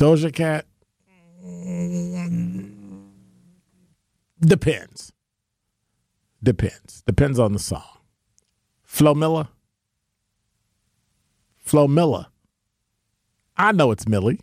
Doja 0.00 0.34
Cat 0.34 0.66
depends. 4.40 5.12
Depends. 6.42 7.02
Depends 7.02 7.38
on 7.38 7.52
the 7.52 7.60
song. 7.60 8.01
Flo 8.92 9.14
Miller. 9.14 9.48
Flo 11.56 11.88
Miller. 11.88 12.26
I 13.56 13.72
know 13.72 13.90
it's 13.90 14.06
Millie. 14.06 14.38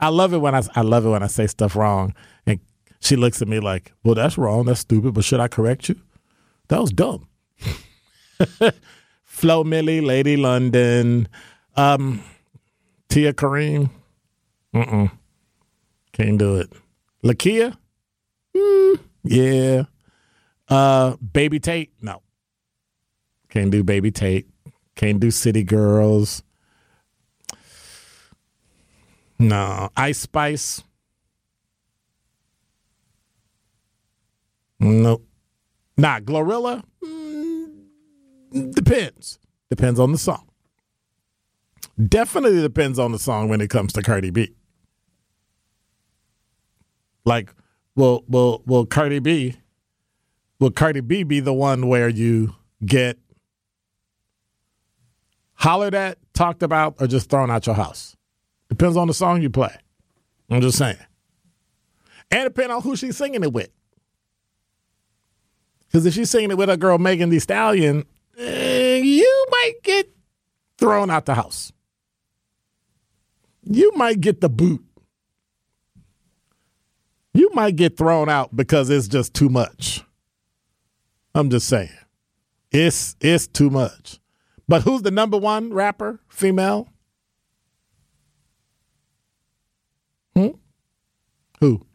I 0.00 0.08
love 0.08 0.32
it 0.32 0.38
when 0.38 0.56
I 0.56 0.62
I 0.74 0.80
love 0.80 1.06
it 1.06 1.10
when 1.10 1.22
I 1.22 1.28
say 1.28 1.46
stuff 1.46 1.76
wrong 1.76 2.12
and 2.48 2.58
she 2.98 3.14
looks 3.14 3.40
at 3.40 3.46
me 3.46 3.60
like, 3.60 3.92
"Well, 4.02 4.16
that's 4.16 4.36
wrong. 4.36 4.64
That's 4.64 4.80
stupid. 4.80 5.14
But 5.14 5.22
should 5.22 5.38
I 5.38 5.46
correct 5.46 5.88
you? 5.88 5.94
That 6.66 6.80
was 6.80 6.90
dumb." 6.90 7.28
Flo 9.24 9.62
Millie, 9.62 10.00
Lady 10.00 10.36
London, 10.36 11.28
um, 11.76 12.24
Tia 13.08 13.32
Kareem. 13.34 13.90
Mm-mm. 14.74 15.12
Can't 16.12 16.38
do 16.38 16.56
it. 16.56 16.72
Lakia? 17.22 17.76
Mm, 18.52 18.98
yeah. 19.22 19.84
Uh, 20.68 21.14
Baby 21.18 21.60
Tate? 21.60 21.92
No. 22.02 22.22
Can't 23.56 23.70
do 23.70 23.82
Baby 23.82 24.10
Tate. 24.10 24.46
Can't 24.96 25.18
do 25.18 25.30
City 25.30 25.62
Girls. 25.64 26.42
No. 29.38 29.88
Ice 29.96 30.18
Spice? 30.18 30.84
Nope. 34.78 35.26
Nah, 35.96 36.20
Glorilla? 36.20 36.84
Mm, 37.02 38.74
depends. 38.74 39.38
Depends 39.70 39.98
on 39.98 40.12
the 40.12 40.18
song. 40.18 40.46
Definitely 42.10 42.60
depends 42.60 42.98
on 42.98 43.12
the 43.12 43.18
song 43.18 43.48
when 43.48 43.62
it 43.62 43.70
comes 43.70 43.94
to 43.94 44.02
Cardi 44.02 44.28
B. 44.28 44.54
Like, 47.24 47.54
will 47.94 48.22
will 48.28 48.62
will 48.66 48.84
Cardi 48.84 49.18
B 49.18 49.56
will 50.60 50.72
Cardi 50.72 51.00
B 51.00 51.22
be 51.22 51.40
the 51.40 51.54
one 51.54 51.88
where 51.88 52.10
you 52.10 52.54
get 52.84 53.18
hollered 55.56 55.94
at, 55.94 56.18
talked 56.32 56.62
about, 56.62 56.96
or 57.00 57.06
just 57.06 57.28
thrown 57.28 57.50
out 57.50 57.66
your 57.66 57.74
house? 57.74 58.16
Depends 58.68 58.96
on 58.96 59.08
the 59.08 59.14
song 59.14 59.42
you 59.42 59.50
play. 59.50 59.74
I'm 60.50 60.60
just 60.60 60.78
saying. 60.78 60.96
And 62.30 62.44
depend 62.44 62.72
on 62.72 62.82
who 62.82 62.96
she's 62.96 63.16
singing 63.16 63.42
it 63.42 63.52
with. 63.52 63.70
Because 65.86 66.06
if 66.06 66.14
she's 66.14 66.30
singing 66.30 66.50
it 66.50 66.58
with 66.58 66.68
a 66.68 66.76
girl 66.76 66.98
Megan 66.98 67.30
Thee 67.30 67.38
Stallion, 67.38 68.04
eh, 68.38 68.96
you 68.96 69.46
might 69.50 69.74
get 69.82 70.10
thrown 70.78 71.10
out 71.10 71.26
the 71.26 71.34
house. 71.34 71.72
You 73.62 73.92
might 73.96 74.20
get 74.20 74.40
the 74.40 74.48
boot. 74.48 74.84
You 77.34 77.50
might 77.54 77.76
get 77.76 77.96
thrown 77.96 78.28
out 78.28 78.54
because 78.54 78.90
it's 78.90 79.08
just 79.08 79.34
too 79.34 79.48
much. 79.48 80.02
I'm 81.34 81.50
just 81.50 81.68
saying. 81.68 81.90
It's 82.70 83.16
it's 83.20 83.46
too 83.46 83.70
much. 83.70 84.20
But 84.68 84.82
who's 84.82 85.02
the 85.02 85.10
number 85.10 85.36
one 85.36 85.72
rapper, 85.72 86.20
female? 86.28 86.88
Hmm? 90.34 90.48
Who? 91.60 91.86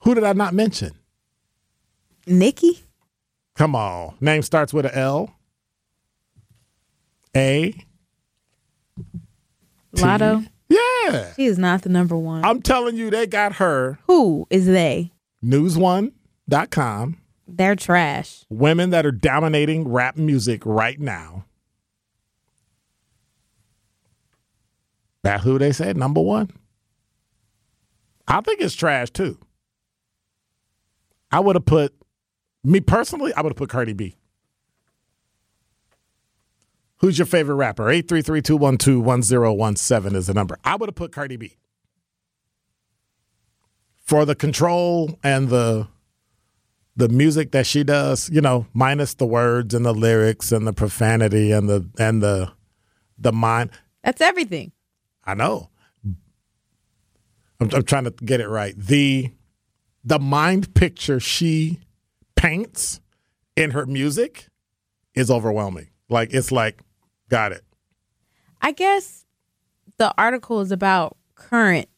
Who 0.00 0.14
did 0.14 0.24
I 0.24 0.32
not 0.34 0.54
mention? 0.54 0.92
Nicki? 2.26 2.84
Come 3.56 3.74
on. 3.74 4.16
Name 4.20 4.42
starts 4.42 4.72
with 4.72 4.86
a 4.86 4.96
L. 4.96 5.34
A. 7.36 7.74
Latto? 9.94 10.46
Yeah. 10.68 11.32
She 11.34 11.46
is 11.46 11.58
not 11.58 11.82
the 11.82 11.88
number 11.88 12.16
one. 12.16 12.44
I'm 12.44 12.62
telling 12.62 12.96
you, 12.96 13.10
they 13.10 13.26
got 13.26 13.54
her. 13.54 13.98
Who 14.06 14.46
is 14.50 14.66
they? 14.66 15.12
News1.com. 15.44 17.16
They're 17.46 17.76
trash. 17.76 18.44
Women 18.48 18.90
that 18.90 19.04
are 19.04 19.12
dominating 19.12 19.86
rap 19.88 20.16
music 20.16 20.62
right 20.64 20.98
now. 20.98 21.44
That 25.24 25.40
who 25.40 25.58
they 25.58 25.72
said 25.72 25.96
number 25.96 26.20
one? 26.20 26.50
I 28.28 28.40
think 28.42 28.60
it's 28.60 28.74
trash 28.74 29.10
too. 29.10 29.38
I 31.32 31.40
would 31.40 31.56
have 31.56 31.64
put 31.64 31.94
me 32.62 32.80
personally, 32.80 33.32
I 33.34 33.40
would 33.40 33.48
have 33.50 33.56
put 33.56 33.70
Cardi 33.70 33.94
B. 33.94 34.16
Who's 36.98 37.18
your 37.18 37.26
favorite 37.26 37.56
rapper? 37.56 37.84
833-212-1017 37.84 40.14
is 40.14 40.26
the 40.26 40.34
number. 40.34 40.58
I 40.62 40.76
would 40.76 40.90
have 40.90 40.94
put 40.94 41.10
Cardi 41.10 41.36
B. 41.36 41.56
For 44.04 44.26
the 44.26 44.34
control 44.34 45.18
and 45.22 45.48
the 45.48 45.88
the 46.96 47.08
music 47.08 47.50
that 47.50 47.66
she 47.66 47.82
does, 47.82 48.30
you 48.30 48.40
know, 48.40 48.68
minus 48.72 49.14
the 49.14 49.26
words 49.26 49.74
and 49.74 49.84
the 49.84 49.92
lyrics 49.92 50.52
and 50.52 50.64
the 50.66 50.72
profanity 50.72 51.50
and 51.50 51.68
the 51.68 51.88
and 51.98 52.22
the 52.22 52.52
the 53.18 53.32
mind. 53.32 53.70
That's 54.02 54.20
everything. 54.20 54.70
I 55.26 55.34
know. 55.34 55.70
I'm, 57.60 57.70
I'm 57.72 57.82
trying 57.84 58.04
to 58.04 58.10
get 58.10 58.40
it 58.40 58.48
right. 58.48 58.74
The 58.76 59.30
the 60.04 60.18
mind 60.18 60.74
picture 60.74 61.18
she 61.20 61.80
paints 62.36 63.00
in 63.56 63.70
her 63.70 63.86
music 63.86 64.48
is 65.14 65.30
overwhelming. 65.30 65.88
Like 66.10 66.34
it's 66.34 66.52
like, 66.52 66.80
got 67.30 67.52
it. 67.52 67.64
I 68.60 68.72
guess 68.72 69.24
the 69.96 70.12
article 70.18 70.60
is 70.60 70.72
about 70.72 71.16
current 71.34 71.88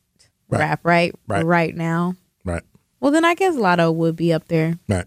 Right. 0.48 0.60
rap, 0.60 0.80
right? 0.84 1.12
Right. 1.26 1.74
now. 1.74 2.14
Right. 2.44 2.62
Well, 3.00 3.10
then 3.10 3.24
I 3.24 3.34
guess 3.34 3.56
Latto 3.56 3.92
would 3.92 4.14
be 4.14 4.32
up 4.32 4.46
there. 4.46 4.78
Right. 4.88 5.06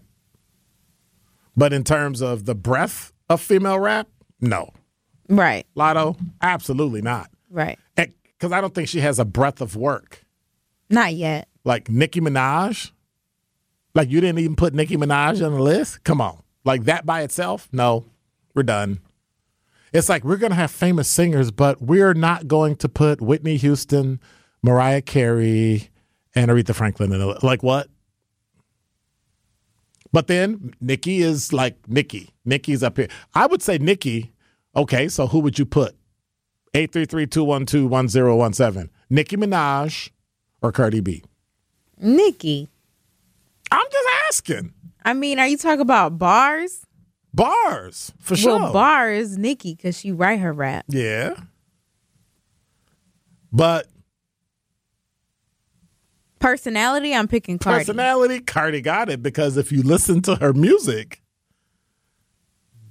But 1.56 1.72
in 1.72 1.82
terms 1.82 2.20
of 2.20 2.44
the 2.44 2.54
breadth 2.54 3.12
of 3.30 3.40
female 3.40 3.78
rap, 3.78 4.06
no. 4.42 4.68
Right. 5.30 5.66
Latto, 5.74 6.18
absolutely 6.42 7.00
not. 7.00 7.30
Right. 7.48 7.78
Because 8.40 8.52
I 8.52 8.62
don't 8.62 8.74
think 8.74 8.88
she 8.88 9.00
has 9.00 9.18
a 9.18 9.26
breadth 9.26 9.60
of 9.60 9.76
work. 9.76 10.24
Not 10.88 11.12
yet. 11.12 11.46
Like 11.62 11.90
Nicki 11.90 12.22
Minaj. 12.22 12.90
Like 13.94 14.08
you 14.08 14.18
didn't 14.22 14.38
even 14.38 14.56
put 14.56 14.72
Nicki 14.72 14.96
Minaj 14.96 15.44
on 15.44 15.52
the 15.52 15.62
list? 15.62 16.02
Come 16.04 16.22
on. 16.22 16.42
Like 16.64 16.84
that 16.84 17.04
by 17.04 17.20
itself? 17.20 17.68
No. 17.70 18.06
We're 18.54 18.62
done. 18.62 19.00
It's 19.92 20.08
like 20.08 20.24
we're 20.24 20.38
going 20.38 20.52
to 20.52 20.56
have 20.56 20.70
famous 20.70 21.06
singers, 21.06 21.50
but 21.50 21.82
we're 21.82 22.14
not 22.14 22.48
going 22.48 22.76
to 22.76 22.88
put 22.88 23.20
Whitney 23.20 23.58
Houston, 23.58 24.20
Mariah 24.62 25.02
Carey, 25.02 25.90
and 26.34 26.50
Aretha 26.50 26.74
Franklin 26.74 27.12
in 27.12 27.20
it. 27.20 27.42
Like 27.42 27.62
what? 27.62 27.88
But 30.12 30.28
then 30.28 30.72
Nicki 30.80 31.20
is 31.20 31.52
like 31.52 31.76
Nicki. 31.88 32.30
Nicki's 32.44 32.82
up 32.82 32.96
here. 32.96 33.08
I 33.34 33.46
would 33.46 33.62
say 33.62 33.78
Nicki 33.78 34.32
Okay, 34.74 35.08
so 35.08 35.26
who 35.26 35.40
would 35.40 35.58
you 35.58 35.66
put? 35.66 35.96
833-212-1017. 36.74 38.88
Nicki 39.08 39.36
Minaj 39.36 40.10
or 40.62 40.72
Cardi 40.72 41.00
B? 41.00 41.22
Nicki. 41.98 42.68
I'm 43.70 43.86
just 43.90 44.08
asking. 44.28 44.74
I 45.04 45.14
mean, 45.14 45.38
are 45.38 45.46
you 45.46 45.56
talking 45.56 45.80
about 45.80 46.18
bars? 46.18 46.84
Bars, 47.32 48.12
for 48.18 48.36
sure. 48.36 48.58
Well, 48.58 48.72
bars, 48.72 49.38
Nicki, 49.38 49.74
because 49.74 49.96
she 49.98 50.10
write 50.10 50.40
her 50.40 50.52
rap. 50.52 50.84
Yeah. 50.88 51.34
But 53.52 53.86
Personality, 56.40 57.14
I'm 57.14 57.28
picking 57.28 57.58
Cardi. 57.58 57.80
personality, 57.80 58.40
Cardi 58.40 58.80
got 58.80 59.10
it 59.10 59.22
because 59.22 59.58
if 59.58 59.70
you 59.70 59.82
listen 59.82 60.22
to 60.22 60.36
her 60.36 60.54
music, 60.54 61.22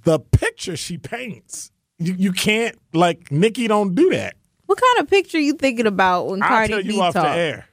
the 0.03 0.19
picture 0.19 0.77
she 0.77 0.99
paints, 0.99 1.71
you, 1.99 2.15
you 2.17 2.31
can't 2.31 2.77
like 2.93 3.31
Nicki 3.31 3.67
don't 3.67 3.93
do 3.95 4.09
that. 4.11 4.35
What 4.65 4.79
kind 4.79 4.99
of 4.99 5.09
picture 5.09 5.39
you 5.39 5.53
thinking 5.53 5.87
about 5.87 6.27
when 6.27 6.41
I'll 6.41 6.49
Cardi 6.49 6.73
tell 6.73 6.81
you 6.81 6.93
B 6.93 6.99
off 6.99 7.13
talk? 7.13 7.23
the 7.23 7.29
air. 7.29 7.67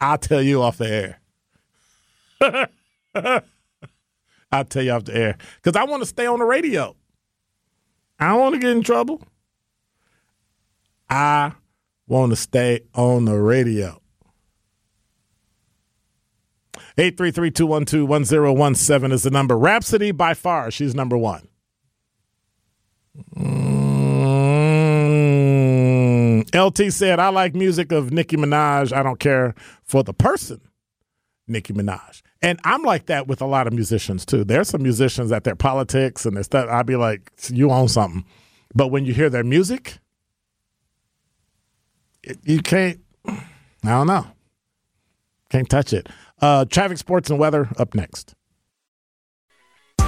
I'll 0.00 0.18
tell 0.18 0.42
you 0.42 0.62
off 0.62 0.78
the 0.78 1.16
air. 2.40 2.40
I'll 4.52 4.64
tell 4.64 4.82
you 4.82 4.92
off 4.92 5.04
the 5.04 5.16
air 5.16 5.36
because 5.62 5.76
I 5.76 5.84
want 5.84 6.02
to 6.02 6.06
stay 6.06 6.26
on 6.26 6.38
the 6.38 6.44
radio. 6.44 6.94
I 8.18 8.28
don't 8.28 8.40
want 8.40 8.54
to 8.54 8.60
get 8.60 8.70
in 8.70 8.82
trouble. 8.82 9.22
I 11.08 11.52
want 12.06 12.32
to 12.32 12.36
stay 12.36 12.80
on 12.94 13.24
the 13.26 13.38
radio. 13.38 14.00
833-212-1017 16.96 19.12
is 19.12 19.22
the 19.22 19.30
number. 19.30 19.56
Rapsody 19.58 20.12
by 20.12 20.32
far, 20.34 20.70
she's 20.70 20.94
number 20.94 21.16
one. 21.18 21.48
Mm, 26.36 26.54
LT 26.54 26.92
said, 26.92 27.18
I 27.18 27.28
like 27.28 27.54
music 27.54 27.92
of 27.92 28.12
Nicki 28.12 28.36
Minaj. 28.36 28.92
I 28.92 29.02
don't 29.02 29.18
care 29.18 29.54
for 29.84 30.02
the 30.02 30.14
person, 30.14 30.60
Nicki 31.48 31.72
Minaj. 31.72 32.22
And 32.42 32.60
I'm 32.64 32.82
like 32.82 33.06
that 33.06 33.26
with 33.26 33.40
a 33.40 33.46
lot 33.46 33.66
of 33.66 33.72
musicians 33.72 34.24
too. 34.24 34.44
There's 34.44 34.68
some 34.68 34.82
musicians 34.82 35.30
that 35.30 35.44
their 35.44 35.56
politics 35.56 36.24
and 36.26 36.36
their 36.36 36.44
stuff, 36.44 36.68
I'd 36.70 36.86
be 36.86 36.96
like, 36.96 37.32
you 37.48 37.70
own 37.70 37.88
something. 37.88 38.24
But 38.74 38.88
when 38.88 39.04
you 39.04 39.14
hear 39.14 39.30
their 39.30 39.44
music, 39.44 39.98
it, 42.22 42.38
you 42.44 42.60
can't, 42.60 43.00
I 43.26 43.40
don't 43.82 44.06
know. 44.06 44.26
Can't 45.50 45.68
touch 45.68 45.92
it. 45.92 46.08
Uh, 46.40 46.64
traffic, 46.66 46.98
sports, 46.98 47.30
and 47.30 47.38
weather 47.38 47.68
up 47.78 47.94
next. 47.94 48.35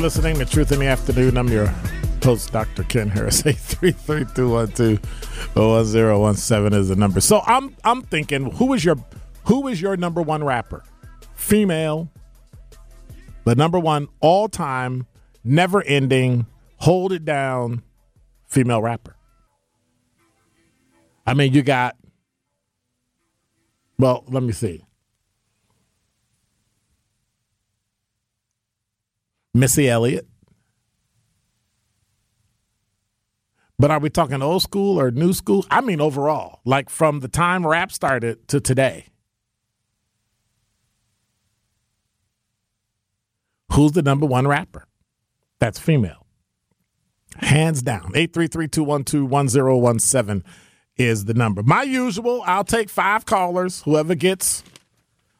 You're 0.00 0.06
listening 0.06 0.36
to 0.38 0.46
Truth 0.46 0.72
in 0.72 0.78
the 0.78 0.86
Afternoon. 0.86 1.36
I'm 1.36 1.48
your 1.48 1.66
host, 2.24 2.52
Dr. 2.52 2.84
Ken 2.84 3.10
Harris. 3.10 3.42
833-212-1017 5.52 6.74
is 6.74 6.88
the 6.88 6.96
number. 6.96 7.20
So 7.20 7.42
I'm 7.44 7.76
I'm 7.84 8.00
thinking, 8.00 8.50
who 8.52 8.72
is 8.72 8.82
your 8.82 8.96
who 9.44 9.68
is 9.68 9.82
your 9.82 9.98
number 9.98 10.22
one 10.22 10.42
rapper? 10.42 10.82
Female, 11.34 12.10
the 13.44 13.54
number 13.54 13.78
one 13.78 14.08
all 14.20 14.48
time, 14.48 15.06
never 15.44 15.82
ending, 15.82 16.46
hold 16.76 17.12
it 17.12 17.26
down, 17.26 17.82
female 18.46 18.80
rapper. 18.80 19.16
I 21.26 21.34
mean, 21.34 21.52
you 21.52 21.60
got 21.60 21.98
well, 23.98 24.24
let 24.28 24.42
me 24.42 24.52
see. 24.52 24.82
Missy 29.54 29.88
Elliott. 29.88 30.26
But 33.78 33.90
are 33.90 33.98
we 33.98 34.10
talking 34.10 34.42
old 34.42 34.62
school 34.62 35.00
or 35.00 35.10
new 35.10 35.32
school? 35.32 35.64
I 35.70 35.80
mean, 35.80 36.02
overall, 36.02 36.60
like 36.66 36.90
from 36.90 37.20
the 37.20 37.28
time 37.28 37.66
rap 37.66 37.90
started 37.90 38.46
to 38.48 38.60
today. 38.60 39.06
Who's 43.72 43.92
the 43.92 44.02
number 44.02 44.26
one 44.26 44.46
rapper? 44.46 44.84
That's 45.60 45.78
female. 45.78 46.26
Hands 47.36 47.80
down. 47.80 48.12
833-212-1017 48.12 50.42
is 50.96 51.24
the 51.24 51.34
number. 51.34 51.62
My 51.62 51.84
usual, 51.84 52.42
I'll 52.44 52.64
take 52.64 52.90
five 52.90 53.24
callers. 53.24 53.80
Whoever 53.82 54.14
gets 54.14 54.62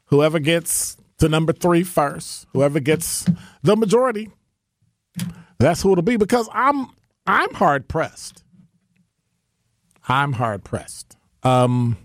whoever 0.07 0.38
gets 0.38 0.96
to 1.20 1.28
number 1.28 1.52
three 1.52 1.83
first, 1.85 2.46
whoever 2.52 2.80
gets 2.80 3.26
the 3.62 3.76
majority, 3.76 4.30
that's 5.59 5.83
who 5.83 5.92
it'll 5.92 6.02
be 6.02 6.16
because 6.16 6.48
I'm 6.52 6.88
I'm 7.26 7.54
hard 7.54 7.88
pressed. 7.88 8.42
I'm 10.09 10.33
hard 10.35 10.64
pressed. 10.64 11.16
Um 11.42 11.96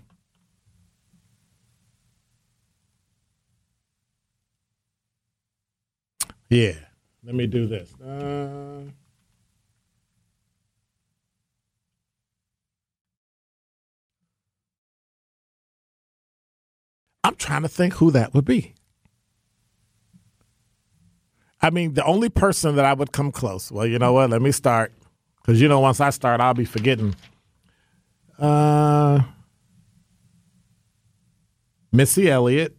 Yeah. 6.48 6.74
Let 7.24 7.34
me 7.34 7.46
do 7.48 7.66
this. 7.66 7.92
Uh, 8.00 8.82
I'm 17.24 17.34
trying 17.34 17.62
to 17.62 17.68
think 17.68 17.94
who 17.94 18.12
that 18.12 18.32
would 18.32 18.44
be. 18.44 18.75
I 21.60 21.70
mean, 21.70 21.94
the 21.94 22.04
only 22.04 22.28
person 22.28 22.76
that 22.76 22.84
I 22.84 22.92
would 22.92 23.12
come 23.12 23.32
close. 23.32 23.72
Well, 23.72 23.86
you 23.86 23.98
know 23.98 24.12
what? 24.12 24.30
Let 24.30 24.42
me 24.42 24.52
start 24.52 24.92
because 25.40 25.60
you 25.60 25.68
know 25.68 25.80
once 25.80 26.00
I 26.00 26.10
start, 26.10 26.40
I'll 26.40 26.54
be 26.54 26.64
forgetting. 26.64 27.14
Uh, 28.38 29.20
Missy 31.92 32.30
Elliott. 32.30 32.76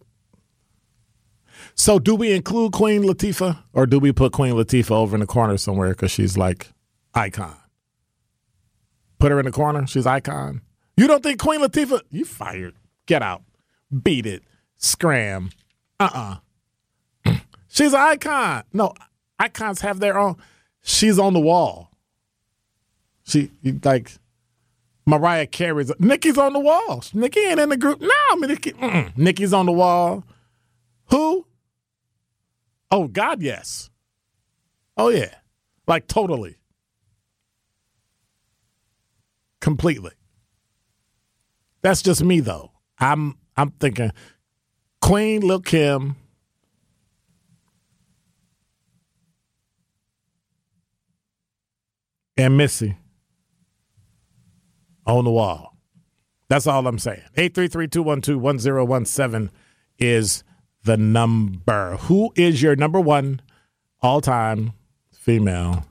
So, 1.76 2.00
do 2.00 2.16
we 2.16 2.34
include 2.34 2.74
Queen 2.74 3.04
Latifah, 3.04 3.58
or 3.74 3.86
do 3.86 4.00
we 4.00 4.12
put 4.12 4.34
Queen 4.34 4.54
Latifah 4.54 4.92
over 4.92 5.16
in 5.16 5.20
the 5.22 5.28
corner 5.28 5.58
somewhere 5.58 5.90
because 5.90 6.12
she's 6.12 6.38
like 6.38 6.72
icon? 7.14 7.56
Put 9.20 9.32
her 9.32 9.40
in 9.40 9.46
the 9.46 9.52
corner. 9.52 9.86
She's 9.88 10.06
icon. 10.06 10.62
You 10.96 11.08
don't 11.08 11.24
think 11.24 11.40
Queen 11.40 11.62
Latifah? 11.62 12.02
You 12.10 12.26
fired. 12.26 12.76
Get 13.06 13.22
out. 13.22 13.44
Beat 14.04 14.26
it. 14.26 14.44
Scram. 14.78 15.52
Uh 16.00 16.10
uh 16.14 16.36
She's 17.78 17.94
an 17.94 18.00
icon. 18.00 18.64
No, 18.74 18.96
icons 19.38 19.82
have 19.82 20.00
their 20.00 20.18
own. 20.18 20.38
She's 20.82 21.20
on 21.20 21.34
the 21.34 21.40
wall. 21.40 21.92
She 23.24 23.52
like 23.84 24.14
Mariah 25.06 25.46
Carey's. 25.46 25.92
Nicki's 26.00 26.40
on 26.40 26.54
the 26.54 26.60
wall. 26.60 27.04
Nicki 27.14 27.40
ain't 27.42 27.60
in 27.60 27.70
the 27.70 27.78
group. 27.78 28.02
No, 28.02 28.36
Nicki. 28.40 28.72
Mm-mm. 28.72 29.16
Nicki's 29.16 29.54
on 29.54 29.68
the 29.68 29.72
wall. 29.72 30.24
Who? 31.12 31.46
Oh 32.90 33.08
God, 33.08 33.44
yes. 33.44 33.92
Oh 34.98 35.10
yeah, 35.10 35.36
like 35.86 36.08
totally, 36.08 36.58
completely. 39.62 40.14
That's 41.84 42.02
just 42.02 42.24
me 42.24 42.40
though. 42.40 42.72
I'm 42.98 43.38
I'm 43.56 43.70
thinking 43.70 44.10
Queen, 45.00 45.42
Lil 45.42 45.62
Kim. 45.62 46.16
and 52.38 52.58
Missy 52.58 52.98
on 55.06 55.26
the 55.26 55.32
wall. 55.32 55.76
That's 56.50 56.68
all 56.68 56.88
I'm 56.88 57.00
saying. 57.00 57.24
833-212-1017 57.36 59.50
is 60.00 60.44
the 60.84 60.98
number. 60.98 61.98
Who 62.02 62.32
is 62.36 62.62
your 62.62 62.76
number 62.76 63.02
one 63.02 63.42
all-time 64.02 64.74
female? 65.12 65.86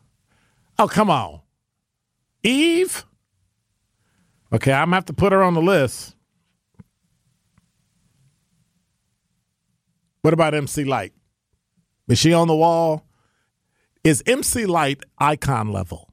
Oh, 0.79 0.89
come 0.89 1.11
on. 1.11 1.41
Eve? 2.43 3.05
Okay, 4.53 4.73
I'm 4.73 4.87
going 4.87 4.93
to 4.93 4.97
have 4.97 5.05
to 5.07 5.13
put 5.13 5.33
her 5.33 5.43
on 5.43 5.55
the 5.55 5.61
list. 5.61 6.15
What 10.23 10.33
about 10.33 10.55
MC 10.55 10.85
Lyte? 10.85 11.13
Is 12.09 12.19
she 12.19 12.33
on 12.33 12.49
the 12.49 12.57
wall? 12.57 13.05
Is 14.05 14.23
MC 14.27 14.67
Lyte 14.67 15.05
icon 15.19 15.73
level? 15.73 16.06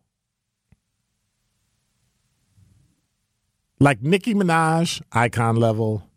Like 3.84 4.02
Nicki 4.02 4.34
Minaj, 4.34 5.02
icon 5.12 5.58
level. 5.58 6.10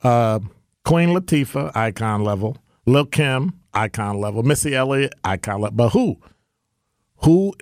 Uh, 0.00 0.38
Queen 0.84 1.08
Latifah, 1.08 1.74
icon 1.74 2.22
level. 2.22 2.56
Lil 2.86 3.06
Kim, 3.06 3.58
icon 3.74 4.20
level. 4.20 4.44
Missy 4.44 4.76
Elliott, 4.76 5.12
icon 5.24 5.60
level. 5.60 5.74
But 5.74 5.88
who? 5.88 6.20
Who 7.24 7.54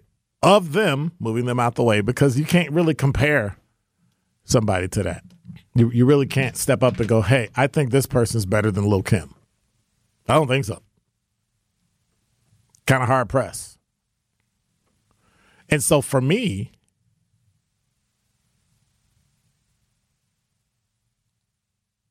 of 0.43 0.75
them, 0.75 1.13
moving 1.19 1.47
them 1.47 1.59
out 1.59 1.77
the 1.77 1.83
way, 1.83 2.03
because 2.03 2.39
you 2.39 2.45
can't 2.45 2.71
really 2.73 2.95
compare 2.95 3.57
somebody 4.45 4.87
to 4.89 5.03
that. 5.03 5.25
You, 5.75 5.91
you 5.93 6.05
really 6.05 6.27
can't 6.27 6.59
step 6.59 6.83
up 6.83 7.01
and 7.01 7.09
go, 7.09 7.23
hey, 7.23 7.49
I 7.57 7.69
think 7.69 7.91
this 7.91 8.05
person's 8.05 8.45
better 8.45 8.71
than 8.71 8.85
Lil 8.85 9.03
Kim. 9.03 9.35
I 10.29 10.35
don't 10.35 10.49
think 10.49 10.67
so. 10.67 10.83
Kind 12.87 13.03
of 13.03 13.09
hard 13.09 13.31
press. 13.31 13.74
And 15.69 15.83
so 15.83 16.01
for 16.01 16.21
me, 16.21 16.73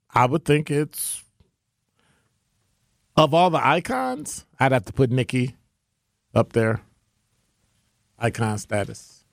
I 0.09 0.25
would 0.25 0.45
think 0.45 0.69
it's 0.69 1.23
of 3.15 3.33
all 3.33 3.49
the 3.49 3.65
icons, 3.65 4.45
I'd 4.59 4.71
have 4.71 4.85
to 4.85 4.93
put 4.93 5.11
Nicki 5.11 5.55
up 6.33 6.53
there. 6.53 6.81
Icon 8.17 8.57
status. 8.57 9.25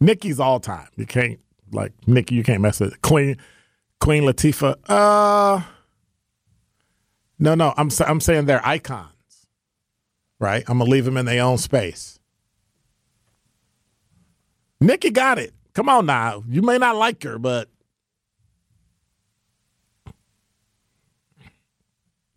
Nicki's 0.00 0.40
all 0.40 0.60
time. 0.60 0.88
You 0.96 1.06
can't 1.06 1.40
like 1.72 1.92
Nicki, 2.06 2.34
you 2.34 2.42
can't 2.42 2.62
mess 2.62 2.80
with 2.80 2.94
it. 2.94 3.02
Queen 3.02 3.36
Queen 4.00 4.22
Latifah. 4.22 4.76
Uh 4.88 5.62
No, 7.38 7.54
no, 7.54 7.74
I'm 7.76 7.90
I'm 8.06 8.20
saying 8.20 8.46
they're 8.46 8.66
icons. 8.66 9.12
Right? 10.38 10.64
I'm 10.68 10.78
to 10.78 10.84
leave 10.84 11.04
them 11.06 11.16
in 11.16 11.26
their 11.26 11.42
own 11.42 11.58
space. 11.58 12.18
Nicki 14.80 15.10
got 15.10 15.38
it. 15.38 15.54
Come 15.74 15.88
on 15.88 16.06
now. 16.06 16.44
You 16.48 16.62
may 16.62 16.78
not 16.78 16.96
like 16.96 17.22
her, 17.24 17.38
but 17.38 17.68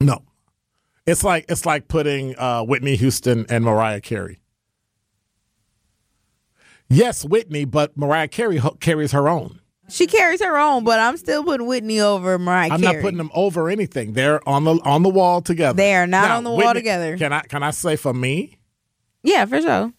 No. 0.01 0.23
It's 1.05 1.23
like 1.23 1.45
it's 1.49 1.65
like 1.65 1.88
putting 1.88 2.38
uh, 2.38 2.63
Whitney 2.63 2.95
Houston 2.95 3.45
and 3.49 3.63
Mariah 3.65 4.01
Carey. 4.01 4.39
Yes, 6.89 7.25
Whitney, 7.25 7.65
but 7.65 7.97
Mariah 7.97 8.27
Carey 8.27 8.57
ho- 8.57 8.77
carries 8.79 9.12
her 9.12 9.27
own. 9.27 9.59
She 9.89 10.08
carries 10.08 10.41
her 10.43 10.58
own, 10.58 10.84
but 10.84 10.99
I'm 10.99 11.17
still 11.17 11.43
putting 11.43 11.67
Whitney 11.67 11.99
over 11.99 12.38
Mariah 12.39 12.69
I'm 12.71 12.82
Carey. 12.82 12.93
not 12.95 13.02
putting 13.02 13.17
them 13.17 13.32
over 13.34 13.69
anything. 13.69 14.13
They're 14.13 14.47
on 14.47 14.63
the 14.63 14.75
on 14.84 15.04
the 15.04 15.10
wall 15.10 15.41
together. 15.41 15.75
They 15.78 15.95
are 15.95 16.08
not 16.08 16.28
Now, 16.30 16.38
on 16.38 16.43
the 16.43 16.49
wall 16.52 16.58
Whitney- 16.60 16.73
together. 16.82 17.17
Can 17.17 17.34
I 17.34 17.41
can 17.41 17.63
I 17.63 17.71
say 17.71 17.95
for 17.95 18.13
me, 18.13 18.58
Yeah, 19.23 19.45
for 19.45 19.62
sure. 19.62 19.93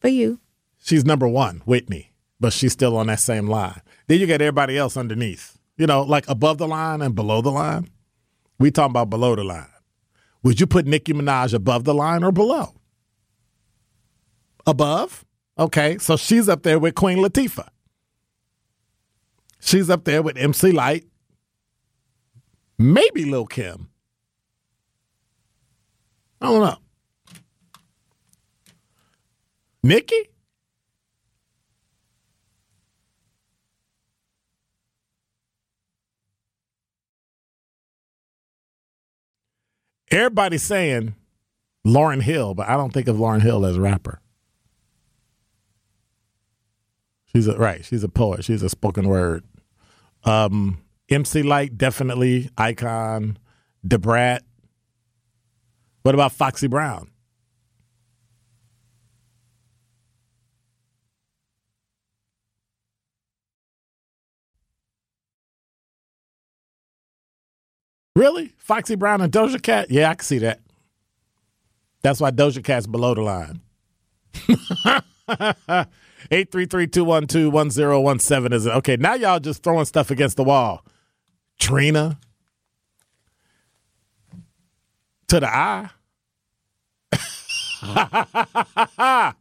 For 0.00 0.08
you. 0.08 0.40
she's 0.78 1.04
number 1.04 1.26
one, 1.28 1.62
Whitney, 1.64 2.12
but 2.40 2.52
she's 2.52 2.72
still 2.72 2.96
on 2.96 3.08
that 3.08 3.20
same 3.20 3.46
line. 3.48 3.80
Then 4.06 4.20
you 4.20 4.26
got 4.26 4.40
everybody 4.40 4.76
else 4.78 4.96
underneath. 4.96 5.58
You 5.76 5.86
know, 5.86 6.02
like 6.02 6.28
above 6.28 6.58
the 6.58 6.66
line 6.68 7.02
and 7.02 7.14
below 7.14 7.40
the 7.42 7.50
line. 7.50 7.88
We 8.58 8.70
talking 8.70 8.90
about 8.90 9.10
below 9.10 9.36
the 9.36 9.44
line. 9.44 9.66
Would 10.42 10.60
you 10.60 10.66
put 10.66 10.86
Nicki 10.86 11.12
Minaj 11.12 11.52
above 11.54 11.84
the 11.84 11.94
line 11.94 12.24
or 12.24 12.32
below? 12.32 12.74
Above? 14.66 15.24
Okay, 15.58 15.98
so 15.98 16.16
she's 16.16 16.48
up 16.48 16.62
there 16.62 16.78
with 16.78 16.94
Queen 16.94 17.18
Latifah. 17.18 17.68
She's 19.60 19.90
up 19.90 20.04
there 20.04 20.22
with 20.22 20.36
MC 20.36 20.72
Lyte. 20.72 21.04
Maybe 22.78 23.24
Lil 23.24 23.46
Kim. 23.46 23.88
I 26.40 26.46
don't 26.46 26.60
know. 26.60 26.76
Nicki? 29.82 30.28
Everybody's 40.10 40.62
saying 40.62 41.14
Lauryn 41.86 42.22
Hill, 42.22 42.54
but 42.54 42.68
I 42.68 42.76
don't 42.76 42.92
think 42.92 43.08
of 43.08 43.16
Lauryn 43.16 43.42
Hill 43.42 43.66
as 43.66 43.76
a 43.76 43.80
rapper. 43.80 44.20
She's 47.34 47.46
a 47.46 47.56
right. 47.56 47.84
She's 47.84 48.04
a 48.04 48.08
poet. 48.08 48.44
She's 48.44 48.62
a 48.62 48.68
spoken 48.68 49.08
word. 49.08 49.44
Um, 50.24 50.82
MC 51.08 51.42
Lyte 51.42 51.76
definitely 51.76 52.50
icon. 52.56 53.38
Da 53.86 53.96
Brat. 53.96 54.42
What 56.02 56.14
about 56.14 56.32
Foxy 56.32 56.66
Brown? 56.66 57.10
Really? 68.14 68.52
Foxy 68.58 68.96
Brown 68.96 69.20
and 69.20 69.32
Doja 69.32 69.62
Cat? 69.62 69.90
Yeah, 69.90 70.10
I 70.10 70.14
can 70.14 70.24
see 70.24 70.38
that. 70.38 70.60
That's 72.02 72.20
why 72.20 72.30
Doja 72.32 72.64
Cat's 72.64 72.86
below 72.88 73.14
the 73.14 73.22
line. 73.22 73.60
833-212-1017 76.30 78.52
is 78.52 78.66
it. 78.66 78.74
Okay, 78.76 78.96
now 78.96 79.14
y'all 79.14 79.40
just 79.40 79.62
throwing 79.62 79.84
stuff 79.84 80.10
against 80.10 80.36
the 80.36 80.44
wall. 80.44 80.84
Trina. 81.58 82.18
To 85.28 85.40
the 85.40 85.48
eye. 85.48 85.90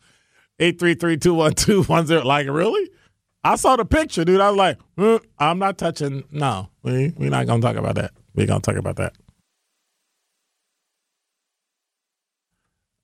833-212-10. 0.59 2.25
Like, 2.25 2.47
really? 2.47 2.89
I 3.43 3.55
saw 3.55 3.75
the 3.75 3.85
picture, 3.85 4.25
dude. 4.25 4.41
I 4.41 4.49
was 4.49 4.57
like, 4.57 4.79
"Hmm, 4.97 5.17
I'm 5.39 5.59
not 5.59 5.77
touching. 5.77 6.23
No, 6.31 6.69
we, 6.83 7.13
we're 7.17 7.29
not 7.29 7.45
going 7.45 7.61
to 7.61 7.67
talk 7.67 7.77
about 7.77 7.95
that. 7.95 8.11
We're 8.35 8.47
going 8.47 8.61
to 8.61 8.71
talk 8.71 8.77
about 8.77 8.97
that. 8.97 9.13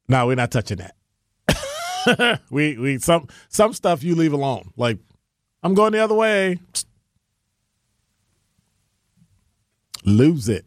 No, 0.10 0.28
we're 0.28 0.36
not 0.36 0.52
touching 0.52 0.78
that. 0.78 0.96
we 2.50 2.78
we 2.78 2.98
some 3.00 3.28
some 3.50 3.74
stuff 3.74 4.04
you 4.04 4.16
leave 4.16 4.32
alone. 4.34 4.72
Like 4.78 5.00
I'm 5.62 5.74
going 5.74 5.92
the 5.94 6.00
other 6.00 6.16
way. 6.16 6.60
Lose 10.06 10.50
it. 10.50 10.66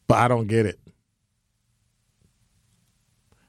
But 0.07 0.17
I 0.19 0.27
don't 0.27 0.47
get 0.47 0.65
it. 0.65 0.79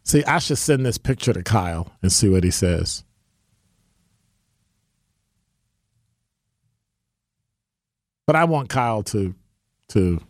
See, 0.04 0.22
I 0.24 0.38
should 0.38 0.58
send 0.58 0.84
this 0.84 0.98
picture 0.98 1.32
to 1.32 1.42
Kyle 1.42 1.90
and 2.02 2.12
see 2.12 2.28
what 2.28 2.44
he 2.44 2.50
says. 2.50 3.04
But 8.26 8.36
I 8.36 8.44
want 8.44 8.68
Kyle 8.68 9.02
to 9.04 9.34
to 9.88 10.20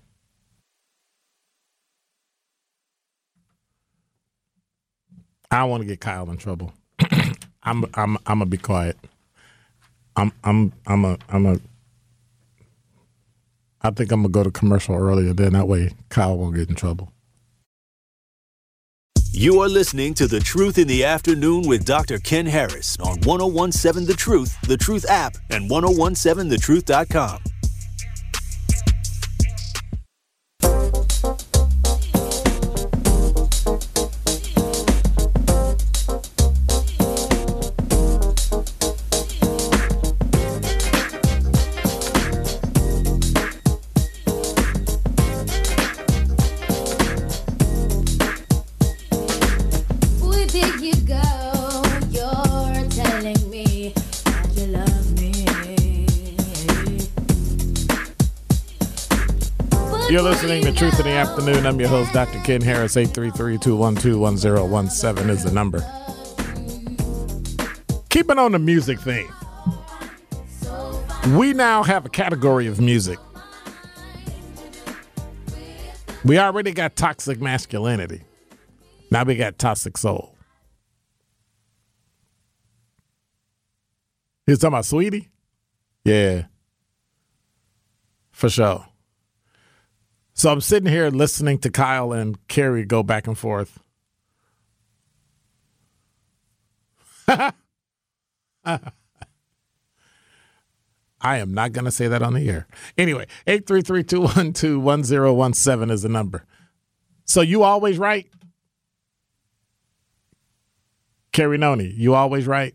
I 5.51 5.59
don't 5.59 5.71
want 5.71 5.83
to 5.83 5.87
get 5.87 6.01
Kyle 6.01 6.29
in 6.31 6.37
trouble. 6.37 6.73
I'm 7.63 7.85
I'm 7.95 8.17
I'm 8.27 8.39
gonna 8.39 8.47
be 8.47 8.59
quiet. 8.59 8.97
I'm 10.17 10.33
I'm 10.43 10.73
I'm 10.87 11.05
a 11.05 11.19
I'm 11.29 11.47
a 11.47 11.61
I 13.85 13.91
think 13.91 14.11
I'm 14.11 14.23
gonna 14.23 14.31
go 14.31 14.43
to 14.43 14.51
commercial 14.51 14.95
earlier. 14.97 15.35
Then 15.35 15.53
that 15.53 15.69
way 15.69 15.91
Kyle 16.09 16.39
won't 16.39 16.57
get 16.57 16.71
in 16.71 16.75
trouble. 16.75 17.13
You 19.33 19.61
are 19.61 19.69
listening 19.69 20.15
to 20.15 20.27
The 20.27 20.41
Truth 20.41 20.79
in 20.79 20.87
the 20.87 21.05
Afternoon 21.05 21.67
with 21.67 21.85
Dr. 21.85 22.19
Ken 22.19 22.47
Harris 22.47 22.97
on 23.01 23.21
1017 23.23 24.07
The 24.07 24.15
Truth, 24.15 24.57
The 24.63 24.77
Truth 24.77 25.05
app, 25.09 25.37
and 25.51 25.69
1017thetruth.com. 25.69 27.41
the 61.15 61.21
Afternoon. 61.21 61.67
I'm 61.67 61.79
your 61.79 61.89
host, 61.89 62.13
Dr. 62.13 62.41
Ken 62.41 62.61
Harris. 62.61 62.97
833-212-1017 62.97 65.29
is 65.29 65.45
the 65.45 65.53
number. 65.53 65.79
Keeping 68.11 68.37
on 68.39 68.51
the 68.53 68.59
music 68.59 68.99
theme. 69.01 69.33
We 71.37 71.53
now 71.53 71.85
have 71.85 72.05
a 72.05 72.09
category 72.09 72.67
of 72.67 72.81
music. 72.81 73.21
We 76.25 76.39
already 76.39 76.73
got 76.73 76.97
toxic 76.97 77.41
masculinity. 77.41 78.23
Now 79.11 79.25
we 79.25 79.37
got 79.37 79.59
toxic 79.59 79.97
soul. 79.97 80.35
You 84.47 84.57
talking 84.57 84.69
about 84.69 84.85
Sweetie? 84.85 85.31
Yeah. 86.05 86.43
For 88.33 88.51
sure. 88.51 88.87
So 90.35 90.51
I'm 90.51 90.61
sitting 90.61 90.91
here 90.91 91.09
listening 91.11 91.59
to 91.61 91.71
Kyle 91.71 92.13
and 92.13 92.37
Carrie 92.49 92.85
go 92.85 93.05
back 93.05 93.29
and 93.29 93.39
forth. 93.39 93.79
I 97.27 97.53
am 101.39 101.55
not 101.55 101.73
going 101.73 101.87
to 101.87 101.93
say 101.93 102.09
that 102.09 102.23
on 102.23 102.35
the 102.35 102.51
air. 102.51 102.67
Anyway, 102.99 103.27
833-212-1017 103.47 105.91
is 105.91 106.03
the 106.03 106.09
number. 106.09 106.45
So 107.25 107.41
you 107.41 107.63
always 107.63 107.97
right? 107.97 108.27
Carrie 111.33 111.59
Noni, 111.59 111.87
you 111.87 112.15
always 112.15 112.47
right? 112.47 112.75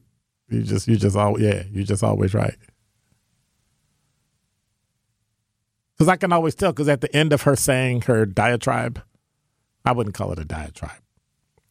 You 0.50 0.63
just 0.63 0.88
you 0.88 0.98
just 0.98 1.15
all 1.15 1.39
yeah, 1.39 1.63
you 1.72 1.84
just 1.84 2.04
always 2.04 2.34
right. 2.34 2.56
Because 5.99 6.07
I 6.07 6.15
can 6.15 6.31
always 6.31 6.55
tell, 6.55 6.71
because 6.71 6.88
at 6.88 7.01
the 7.01 7.13
end 7.13 7.33
of 7.33 7.41
her 7.41 7.57
saying 7.57 8.03
her 8.03 8.25
diatribe, 8.25 9.03
I 9.83 9.91
wouldn't 9.91 10.15
call 10.15 10.31
it 10.31 10.39
a 10.39 10.45
diatribe. 10.45 11.01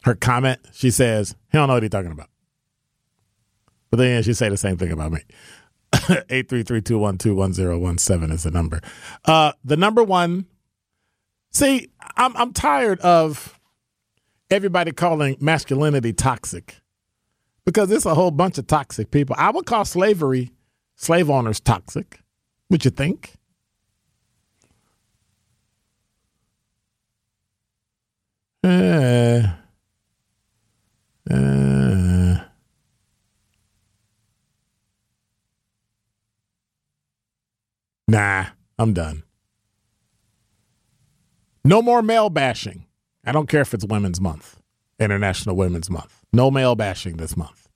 Her 0.03 0.15
comment, 0.15 0.61
she 0.71 0.91
says, 0.91 1.35
he 1.51 1.57
don't 1.57 1.69
know 1.69 1.75
what 1.75 1.83
he's 1.83 1.89
talking 1.89 2.13
about. 2.13 2.29
But 3.91 3.97
then 3.97 4.23
she 4.23 4.35
say 4.35 4.51
the 4.51 4.59
same 4.59 4.77
thing 4.77 4.93
about 4.93 5.13
me. 5.13 5.21
833-212-1017 5.93 8.31
is 8.31 8.43
the 8.43 8.51
number. 8.51 8.83
Uh, 9.25 9.53
the 9.65 9.79
number 9.79 10.05
one, 10.05 10.45
see, 11.51 11.89
I'm, 12.19 12.37
I'm 12.37 12.53
tired 12.53 13.01
of 13.01 13.59
everybody 14.51 14.93
calling 14.93 15.39
masculinity 15.41 16.13
toxic 16.13 16.77
because 17.65 17.89
there's 17.89 18.05
a 18.05 18.15
whole 18.15 18.31
bunch 18.31 18.59
of 18.59 18.67
toxic 18.67 19.11
people. 19.11 19.35
I 19.39 19.51
would 19.51 19.65
call 19.65 19.87
slavery, 19.87 20.51
slave 20.97 21.31
owners 21.31 21.61
toxic. 21.61 22.21
Would 22.69 22.85
you 22.85 22.91
think? 22.91 23.38
Uh, 28.65 29.43
uh, 31.31 32.39
nah, 38.09 38.47
I'm 38.79 38.93
done. 38.93 39.23
No 41.65 41.83
more 41.83 42.03
male 42.03 42.31
bashing. 42.31 42.87
I 43.25 43.33
don't 43.33 43.49
care 43.49 43.61
if 43.61 43.75
it's 43.75 43.85
Women's 43.85 44.21
Month, 44.21 44.59
International 44.99 45.55
Women's 45.55 45.91
Month. 45.91 46.25
No 46.33 46.51
male 46.51 46.75
bashing 46.75 47.19
this 47.19 47.37
month. 47.37 47.69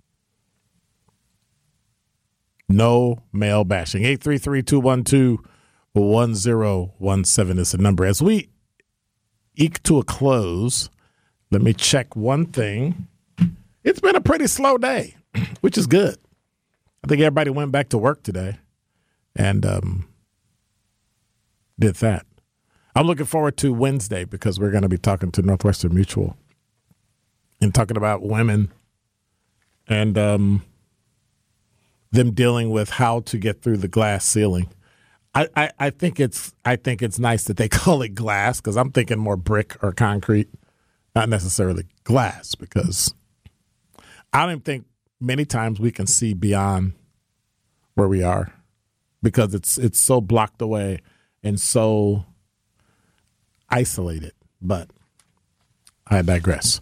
No 2.68 3.22
male 3.32 3.64
bashing. 3.64 4.02
833 4.02 4.62
212 4.62 5.38
1017 5.92 7.58
is 7.60 7.72
the 7.72 7.78
number. 7.78 8.06
As 8.06 8.22
we 8.22 8.48
eke 9.56 9.82
to 9.84 9.98
a 9.98 10.04
close, 10.04 10.90
let 11.50 11.62
me 11.62 11.72
check 11.72 12.16
one 12.16 12.46
thing. 12.46 13.08
It's 13.84 14.00
been 14.00 14.16
a 14.16 14.20
pretty 14.20 14.46
slow 14.46 14.78
day, 14.78 15.16
which 15.60 15.76
is 15.76 15.86
good. 15.86 16.16
I 17.04 17.08
think 17.08 17.20
everybody 17.20 17.50
went 17.50 17.72
back 17.72 17.88
to 17.90 17.98
work 17.98 18.22
today 18.22 18.58
and 19.34 19.66
um, 19.66 20.08
did 21.78 21.96
that. 21.96 22.26
I'm 22.94 23.06
looking 23.06 23.26
forward 23.26 23.56
to 23.58 23.72
Wednesday 23.72 24.24
because 24.24 24.60
we're 24.60 24.70
going 24.70 24.82
to 24.82 24.88
be 24.88 24.98
talking 24.98 25.30
to 25.32 25.42
Northwestern 25.42 25.94
Mutual 25.94 26.36
and 27.60 27.74
talking 27.74 27.96
about 27.96 28.22
women 28.22 28.70
and 29.88 30.16
um, 30.18 30.62
them 32.10 32.32
dealing 32.32 32.70
with 32.70 32.90
how 32.90 33.20
to 33.20 33.38
get 33.38 33.62
through 33.62 33.78
the 33.78 33.88
glass 33.88 34.24
ceiling. 34.24 34.68
I, 35.34 35.70
I, 35.78 35.90
think 35.90 36.20
it's 36.20 36.52
I 36.64 36.76
think 36.76 37.00
it's 37.00 37.18
nice 37.18 37.44
that 37.44 37.56
they 37.56 37.68
call 37.70 38.02
it 38.02 38.14
glass 38.14 38.60
because 38.60 38.76
I'm 38.76 38.90
thinking 38.92 39.18
more 39.18 39.36
brick 39.36 39.82
or 39.82 39.92
concrete, 39.92 40.48
not 41.14 41.28
necessarily 41.28 41.84
glass 42.04 42.54
because 42.54 43.14
I 44.32 44.46
don't 44.46 44.64
think 44.64 44.84
many 45.20 45.44
times 45.44 45.80
we 45.80 45.90
can 45.90 46.06
see 46.06 46.34
beyond 46.34 46.92
where 47.94 48.08
we 48.08 48.22
are 48.22 48.52
because 49.22 49.54
it's 49.54 49.78
it's 49.78 50.00
so 50.00 50.20
blocked 50.20 50.60
away 50.60 51.00
and 51.42 51.60
so 51.60 52.26
isolated. 53.70 54.32
But 54.60 54.90
I 56.06 56.22
digress. 56.22 56.80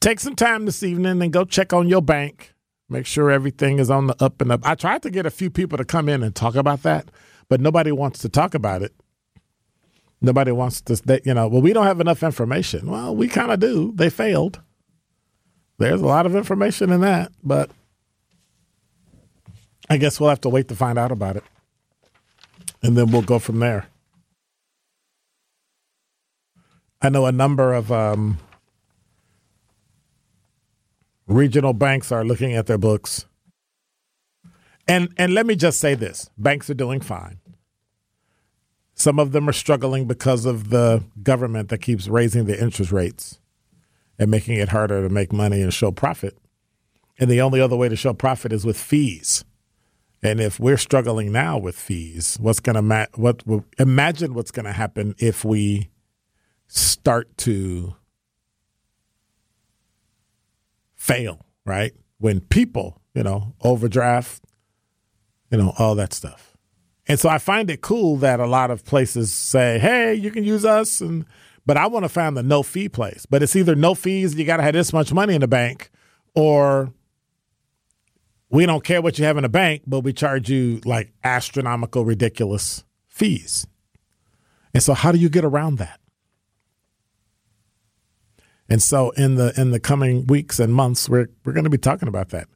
Take 0.00 0.20
some 0.20 0.36
time 0.36 0.66
this 0.66 0.82
evening 0.82 1.22
and 1.22 1.32
go 1.32 1.44
check 1.44 1.72
on 1.72 1.88
your 1.88 2.02
bank. 2.02 2.53
Make 2.94 3.06
sure 3.06 3.28
everything 3.28 3.80
is 3.80 3.90
on 3.90 4.06
the 4.06 4.14
up 4.22 4.40
and 4.40 4.52
up. 4.52 4.60
I 4.64 4.76
tried 4.76 5.02
to 5.02 5.10
get 5.10 5.26
a 5.26 5.30
few 5.30 5.50
people 5.50 5.76
to 5.78 5.84
come 5.84 6.08
in 6.08 6.22
and 6.22 6.32
talk 6.32 6.54
about 6.54 6.84
that, 6.84 7.10
but 7.48 7.60
nobody 7.60 7.90
wants 7.90 8.20
to 8.20 8.28
talk 8.28 8.54
about 8.54 8.82
it. 8.82 8.94
Nobody 10.20 10.52
wants 10.52 10.80
to, 10.82 10.94
they, 11.04 11.20
you 11.24 11.34
know, 11.34 11.48
well, 11.48 11.60
we 11.60 11.72
don't 11.72 11.86
have 11.86 12.00
enough 12.00 12.22
information. 12.22 12.88
Well, 12.88 13.16
we 13.16 13.26
kind 13.26 13.50
of 13.50 13.58
do. 13.58 13.90
They 13.96 14.10
failed. 14.10 14.60
There's 15.78 16.00
a 16.00 16.06
lot 16.06 16.24
of 16.24 16.36
information 16.36 16.92
in 16.92 17.00
that, 17.00 17.32
but 17.42 17.72
I 19.90 19.96
guess 19.96 20.20
we'll 20.20 20.28
have 20.30 20.42
to 20.42 20.48
wait 20.48 20.68
to 20.68 20.76
find 20.76 20.96
out 20.96 21.10
about 21.10 21.34
it. 21.34 21.42
And 22.80 22.96
then 22.96 23.10
we'll 23.10 23.22
go 23.22 23.40
from 23.40 23.58
there. 23.58 23.88
I 27.02 27.08
know 27.08 27.26
a 27.26 27.32
number 27.32 27.74
of 27.74 27.90
um, 27.90 28.38
regional 31.26 31.72
banks 31.72 32.12
are 32.12 32.24
looking 32.24 32.54
at 32.54 32.66
their 32.66 32.78
books 32.78 33.26
And 34.86 35.08
and 35.16 35.34
let 35.34 35.46
me 35.46 35.56
just 35.56 35.80
say 35.80 35.94
this: 35.94 36.30
banks 36.36 36.68
are 36.70 36.74
doing 36.74 37.00
fine. 37.00 37.38
Some 38.94 39.18
of 39.18 39.32
them 39.32 39.48
are 39.48 39.52
struggling 39.52 40.06
because 40.06 40.44
of 40.46 40.70
the 40.70 41.02
government 41.22 41.68
that 41.70 41.78
keeps 41.78 42.06
raising 42.08 42.44
the 42.44 42.60
interest 42.60 42.92
rates 42.92 43.40
and 44.18 44.30
making 44.30 44.56
it 44.56 44.68
harder 44.68 45.02
to 45.02 45.12
make 45.12 45.32
money 45.32 45.62
and 45.62 45.74
show 45.74 45.90
profit. 45.90 46.38
And 47.18 47.30
the 47.30 47.40
only 47.40 47.60
other 47.60 47.76
way 47.76 47.88
to 47.88 47.96
show 47.96 48.14
profit 48.14 48.52
is 48.52 48.64
with 48.64 48.76
fees. 48.76 49.44
And 50.22 50.40
if 50.40 50.60
we're 50.60 50.78
struggling 50.78 51.32
now 51.32 51.58
with 51.58 51.76
fees, 51.76 52.38
what's 52.40 52.60
going 52.60 52.76
to 52.76 52.82
ma- 52.82 53.06
what 53.14 53.42
imagine 53.78 54.34
what's 54.34 54.50
going 54.50 54.66
to 54.66 54.72
happen 54.72 55.14
if 55.18 55.44
we 55.44 55.90
start 56.68 57.36
to 57.38 57.96
fail, 61.04 61.44
right? 61.66 61.92
When 62.18 62.40
people, 62.40 62.98
you 63.14 63.22
know, 63.22 63.54
overdraft, 63.60 64.42
you 65.50 65.58
know, 65.58 65.74
all 65.78 65.94
that 65.96 66.14
stuff. 66.14 66.56
And 67.06 67.20
so 67.20 67.28
I 67.28 67.36
find 67.36 67.70
it 67.70 67.82
cool 67.82 68.16
that 68.16 68.40
a 68.40 68.46
lot 68.46 68.70
of 68.70 68.86
places 68.86 69.30
say, 69.30 69.78
"Hey, 69.78 70.14
you 70.14 70.30
can 70.30 70.44
use 70.44 70.64
us," 70.64 71.02
and 71.02 71.26
but 71.66 71.76
I 71.76 71.86
want 71.88 72.06
to 72.06 72.08
find 72.08 72.34
the 72.34 72.42
no 72.42 72.62
fee 72.62 72.88
place. 72.88 73.26
But 73.26 73.42
it's 73.42 73.54
either 73.54 73.74
no 73.74 73.94
fees, 73.94 74.34
you 74.34 74.46
got 74.46 74.56
to 74.56 74.62
have 74.62 74.72
this 74.72 74.94
much 74.94 75.12
money 75.12 75.34
in 75.34 75.42
the 75.42 75.48
bank, 75.48 75.90
or 76.34 76.94
we 78.48 78.64
don't 78.64 78.82
care 78.82 79.02
what 79.02 79.18
you 79.18 79.26
have 79.26 79.36
in 79.36 79.42
the 79.42 79.50
bank, 79.50 79.82
but 79.86 80.00
we 80.00 80.14
charge 80.14 80.48
you 80.48 80.80
like 80.86 81.12
astronomical, 81.22 82.06
ridiculous 82.06 82.82
fees. 83.06 83.66
And 84.72 84.82
so, 84.82 84.94
how 84.94 85.12
do 85.12 85.18
you 85.18 85.28
get 85.28 85.44
around 85.44 85.76
that? 85.76 86.00
And 88.68 88.82
so, 88.82 89.10
in 89.10 89.34
the 89.34 89.52
in 89.60 89.70
the 89.72 89.80
coming 89.80 90.26
weeks 90.26 90.58
and 90.58 90.72
months, 90.72 91.08
we're 91.08 91.28
we're 91.44 91.52
going 91.52 91.64
to 91.64 91.70
be 91.70 91.78
talking 91.78 92.08
about 92.08 92.30
that. 92.30 92.48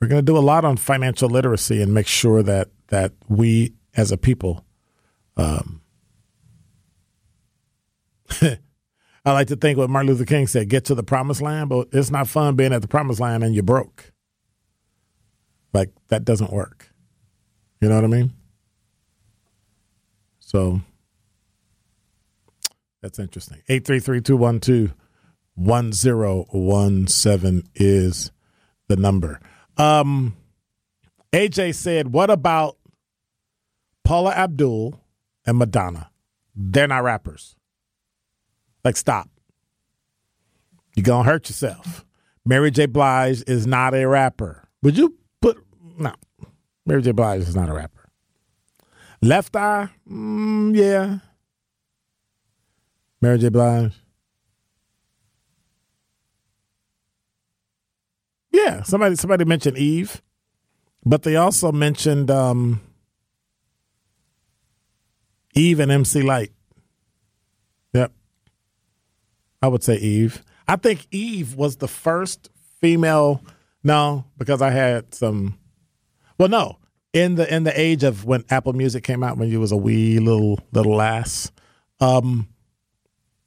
We're 0.00 0.08
going 0.08 0.24
to 0.24 0.26
do 0.26 0.36
a 0.36 0.40
lot 0.40 0.64
on 0.64 0.76
financial 0.76 1.28
literacy 1.28 1.80
and 1.80 1.94
make 1.94 2.08
sure 2.08 2.42
that 2.42 2.68
that 2.88 3.12
we 3.28 3.74
as 3.96 4.10
a 4.10 4.16
people. 4.16 4.64
Um, 5.36 5.80
I 9.24 9.32
like 9.32 9.46
to 9.48 9.56
think 9.56 9.78
what 9.78 9.88
Martin 9.88 10.10
Luther 10.10 10.24
King 10.24 10.48
said: 10.48 10.68
"Get 10.68 10.86
to 10.86 10.96
the 10.96 11.04
promised 11.04 11.40
land," 11.40 11.68
but 11.68 11.88
it's 11.92 12.10
not 12.10 12.26
fun 12.26 12.56
being 12.56 12.72
at 12.72 12.82
the 12.82 12.88
promised 12.88 13.20
land 13.20 13.44
and 13.44 13.54
you're 13.54 13.62
broke. 13.62 14.12
Like 15.72 15.90
that 16.08 16.24
doesn't 16.24 16.52
work. 16.52 16.92
You 17.80 17.88
know 17.88 17.94
what 17.94 18.04
I 18.04 18.08
mean? 18.08 18.32
So 20.40 20.80
that's 23.00 23.18
interesting. 23.18 23.62
833-212-1017 25.58 27.64
is 27.74 28.30
the 28.88 28.96
number. 28.96 29.40
Um 29.76 30.36
AJ 31.32 31.74
said, 31.74 32.12
"What 32.12 32.30
about 32.30 32.76
Paula 34.04 34.32
Abdul 34.32 35.00
and 35.46 35.58
Madonna? 35.58 36.10
They're 36.54 36.88
not 36.88 37.04
rappers." 37.04 37.56
Like 38.84 38.96
stop. 38.96 39.28
You're 40.94 41.04
going 41.04 41.24
to 41.24 41.30
hurt 41.30 41.48
yourself. 41.48 42.04
Mary 42.44 42.70
J. 42.70 42.86
Blige 42.86 43.42
is 43.46 43.66
not 43.66 43.94
a 43.94 44.06
rapper. 44.06 44.68
Would 44.82 44.98
you 44.98 45.16
put, 45.40 45.64
no. 45.96 46.12
Mary 46.84 47.00
J. 47.02 47.12
Blige 47.12 47.42
is 47.42 47.56
not 47.56 47.70
a 47.70 47.72
rapper. 47.72 48.08
Left 49.22 49.54
Eye, 49.54 49.88
mm, 50.10 50.76
yeah. 50.76 51.18
Mary 53.20 53.38
J. 53.38 53.48
Blige. 53.48 53.92
Yeah, 58.52 58.82
somebody 58.82 59.16
somebody 59.16 59.44
mentioned 59.44 59.78
Eve, 59.78 60.22
but 61.04 61.22
they 61.22 61.36
also 61.36 61.72
mentioned 61.72 62.30
um, 62.30 62.80
Eve 65.54 65.80
and 65.80 65.90
MC 65.90 66.22
Lyte. 66.22 66.52
Yep, 67.94 68.12
I 69.62 69.68
would 69.68 69.82
say 69.82 69.96
Eve. 69.96 70.44
I 70.68 70.76
think 70.76 71.06
Eve 71.10 71.54
was 71.54 71.76
the 71.76 71.88
first 71.88 72.50
female. 72.80 73.42
No, 73.82 74.26
because 74.36 74.62
I 74.62 74.70
had 74.70 75.14
some 75.14 75.58
well, 76.38 76.48
no. 76.48 76.78
In 77.12 77.34
the 77.34 77.54
in 77.54 77.64
the 77.64 77.78
age 77.78 78.04
of 78.04 78.24
when 78.24 78.44
Apple 78.48 78.72
Music 78.72 79.04
came 79.04 79.22
out, 79.22 79.36
when 79.36 79.48
you 79.48 79.60
was 79.60 79.72
a 79.72 79.76
wee 79.76 80.18
little 80.18 80.58
little 80.72 80.96
lass, 80.96 81.52
um, 82.00 82.48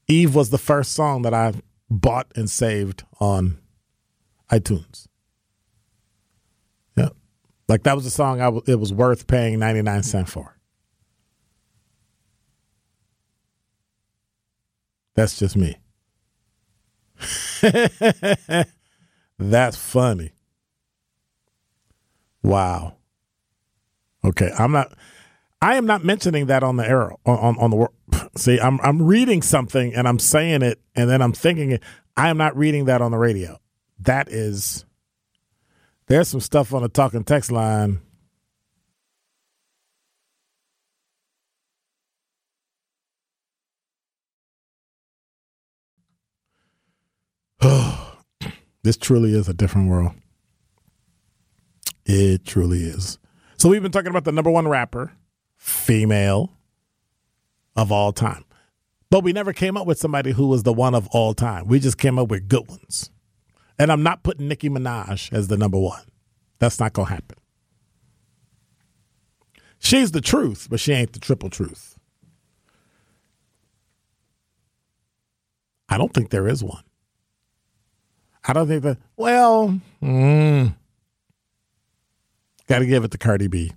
Eve 0.07 0.35
was 0.35 0.49
the 0.49 0.57
first 0.57 0.93
song 0.93 1.23
that 1.23 1.33
I 1.33 1.53
bought 1.89 2.27
and 2.35 2.49
saved 2.49 3.03
on 3.19 3.57
iTunes. 4.51 5.07
Yeah, 6.97 7.09
like 7.67 7.83
that 7.83 7.95
was 7.95 8.05
a 8.05 8.11
song 8.11 8.41
I 8.41 8.45
w- 8.45 8.63
it 8.67 8.79
was 8.79 8.93
worth 8.93 9.27
paying 9.27 9.59
ninety 9.59 9.81
nine 9.81 10.03
cent 10.03 10.29
for. 10.29 10.57
That's 15.15 15.39
just 15.39 15.55
me. 15.55 15.77
That's 19.39 19.77
funny. 19.77 20.31
Wow. 22.43 22.97
Okay, 24.23 24.51
I'm 24.57 24.71
not. 24.71 24.93
I 25.61 25.75
am 25.75 25.85
not 25.85 26.03
mentioning 26.03 26.47
that 26.47 26.63
on 26.63 26.77
the 26.77 26.87
arrow 26.87 27.19
on, 27.25 27.37
on, 27.39 27.57
on 27.59 27.69
the. 27.71 28.29
See, 28.37 28.59
I'm 28.59 28.79
I'm 28.81 29.01
reading 29.01 29.41
something 29.41 29.95
and 29.95 30.07
I'm 30.07 30.19
saying 30.19 30.61
it 30.61 30.79
and 30.95 31.09
then 31.09 31.21
I'm 31.21 31.33
thinking 31.33 31.71
it. 31.71 31.83
I 32.17 32.29
am 32.29 32.37
not 32.37 32.55
reading 32.55 32.85
that 32.85 33.01
on 33.01 33.11
the 33.11 33.17
radio. 33.17 33.59
That 33.99 34.29
is. 34.29 34.85
There's 36.07 36.27
some 36.27 36.39
stuff 36.41 36.73
on 36.73 36.83
the 36.83 36.89
talking 36.89 37.23
text 37.23 37.51
line. 37.51 38.01
this 48.83 48.97
truly 48.97 49.33
is 49.33 49.49
a 49.49 49.53
different 49.53 49.89
world. 49.89 50.11
It 52.05 52.45
truly 52.45 52.83
is. 52.83 53.17
So 53.57 53.69
we've 53.69 53.81
been 53.81 53.91
talking 53.91 54.11
about 54.11 54.25
the 54.25 54.31
number 54.31 54.51
one 54.51 54.67
rapper, 54.67 55.13
female 55.57 56.51
of 57.75 57.91
all 57.91 58.13
time. 58.13 58.45
But 59.09 59.23
we 59.23 59.33
never 59.33 59.53
came 59.53 59.77
up 59.77 59.87
with 59.87 59.97
somebody 59.97 60.31
who 60.31 60.47
was 60.47 60.63
the 60.63 60.73
one 60.73 60.93
of 60.93 61.07
all 61.07 61.33
time. 61.33 61.67
We 61.67 61.79
just 61.79 61.97
came 61.97 62.19
up 62.19 62.29
with 62.29 62.47
good 62.47 62.67
ones. 62.67 63.09
And 63.77 63.91
I'm 63.91 64.03
not 64.03 64.23
putting 64.23 64.47
Nicki 64.47 64.69
Minaj 64.69 65.33
as 65.33 65.47
the 65.47 65.57
number 65.57 65.77
one. 65.77 66.03
That's 66.59 66.79
not 66.79 66.93
going 66.93 67.07
to 67.07 67.13
happen. 67.13 67.37
She's 69.79 70.11
the 70.11 70.21
truth, 70.21 70.67
but 70.69 70.79
she 70.79 70.93
ain't 70.93 71.13
the 71.13 71.19
triple 71.19 71.49
truth. 71.49 71.97
I 75.89 75.97
don't 75.97 76.13
think 76.13 76.29
there 76.29 76.47
is 76.47 76.63
one. 76.63 76.83
I 78.47 78.53
don't 78.53 78.67
think 78.67 78.83
that, 78.83 78.97
well, 79.17 79.79
mm, 80.01 80.73
Got 82.67 82.79
to 82.79 82.85
give 82.85 83.03
it 83.03 83.11
to 83.11 83.17
Cardi 83.17 83.47
B. 83.47 83.73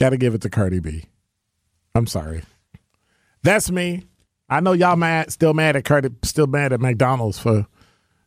Got 0.00 0.10
to 0.10 0.16
give 0.16 0.34
it 0.34 0.42
to 0.42 0.50
Cardi 0.50 0.80
B. 0.80 1.04
I'm 1.94 2.08
sorry. 2.08 2.42
That's 3.44 3.70
me. 3.70 4.04
I 4.48 4.60
know 4.60 4.72
y'all 4.72 4.96
mad, 4.96 5.30
still 5.30 5.52
mad 5.52 5.76
at 5.76 5.84
Cardi, 5.84 6.08
still 6.22 6.46
mad 6.46 6.72
at 6.72 6.80
McDonald's 6.80 7.38
for 7.38 7.66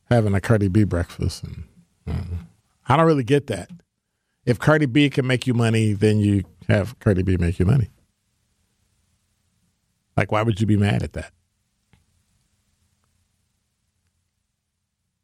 having 0.06 0.36
a 0.36 0.40
Cardi 0.40 0.68
B 0.68 0.84
breakfast, 0.84 1.44
and 1.44 1.64
uh, 2.08 2.38
I 2.88 2.96
don't 2.96 3.08
really 3.08 3.24
get 3.24 3.48
that. 3.48 3.70
If 4.46 4.60
Cardi 4.60 4.86
B 4.86 5.10
can 5.10 5.26
make 5.26 5.48
you 5.48 5.56
money, 5.56 5.94
then 5.94 6.20
you 6.20 6.44
have 6.68 6.98
Cardi 7.00 7.24
B 7.24 7.36
make 7.36 7.58
you 7.58 7.66
money. 7.66 7.90
Like, 10.16 10.32
why 10.32 10.44
would 10.44 10.62
you 10.62 10.68
be 10.68 10.78
mad 10.78 11.02
at 11.02 11.14
that? 11.14 11.32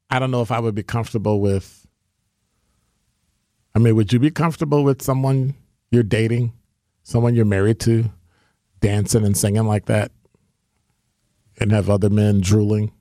I 0.10 0.18
don't 0.18 0.32
know 0.32 0.41
if 0.41 0.52
I 0.52 0.60
would 0.60 0.76
be 0.76 0.84
comfortable 0.84 1.39
with. 1.39 1.88
I 3.76 3.80
mean, 3.80 3.96
would 3.96 4.12
you 4.12 4.18
be 4.18 4.32
comfortable 4.32 4.84
with 4.84 5.04
someone 5.04 5.54
you're 5.91 6.04
dating, 6.04 6.54
someone 7.04 7.36
you're 7.36 7.46
married 7.46 7.80
to, 7.82 8.12
dancing 8.84 9.26
and 9.26 9.36
singing 9.36 9.66
like 9.66 9.86
that, 9.86 10.12
and 11.58 11.72
have 11.72 11.90
other 11.90 12.10
men 12.10 12.42
drooling 12.42 12.92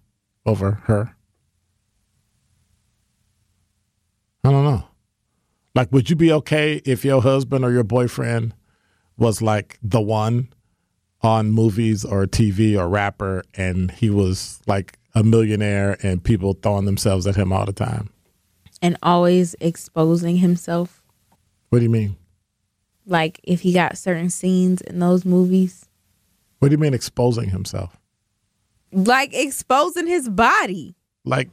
over 0.47 0.83
her? 0.85 1.15
I 4.45 4.51
don't 4.51 4.65
know. 4.65 4.85
Like, 5.75 5.91
would 5.93 6.09
you 6.09 6.17
be 6.17 6.33
okay 6.33 6.81
if 6.85 7.05
your 7.05 7.21
husband 7.21 7.65
or 7.65 7.73
your 7.73 7.85
boyfriend 7.85 8.55
was 9.17 9.43
like 9.43 9.79
the 9.83 10.01
one 10.01 10.53
on 11.21 11.51
movies 11.51 12.05
or 12.05 12.27
TV 12.27 12.77
or 12.79 12.89
rapper 12.89 13.43
and 13.55 13.91
he 13.93 14.11
was 14.11 14.61
like 14.67 14.99
a 15.15 15.23
millionaire 15.23 15.97
and 16.03 16.23
people 16.23 16.55
throwing 16.55 16.85
themselves 16.85 17.27
at 17.27 17.37
him 17.37 17.53
all 17.53 17.65
the 17.65 17.73
time. 17.73 18.11
And 18.81 18.97
always 19.03 19.55
exposing 19.61 20.39
himself. 20.39 21.03
What 21.69 21.79
do 21.79 21.85
you 21.85 21.91
mean? 21.91 22.17
Like 23.07 23.41
if 23.43 23.61
he 23.61 23.73
got 23.73 23.99
certain 23.99 24.31
scenes 24.31 24.81
in 24.81 24.99
those 24.99 25.25
movies. 25.25 25.89
What 26.59 26.69
do 26.69 26.75
you 26.75 26.79
mean 26.79 26.95
exposing 26.95 27.51
himself? 27.51 27.99
Like 28.93 29.35
exposing 29.35 30.07
his 30.07 30.29
body. 30.29 30.95
Like 31.25 31.51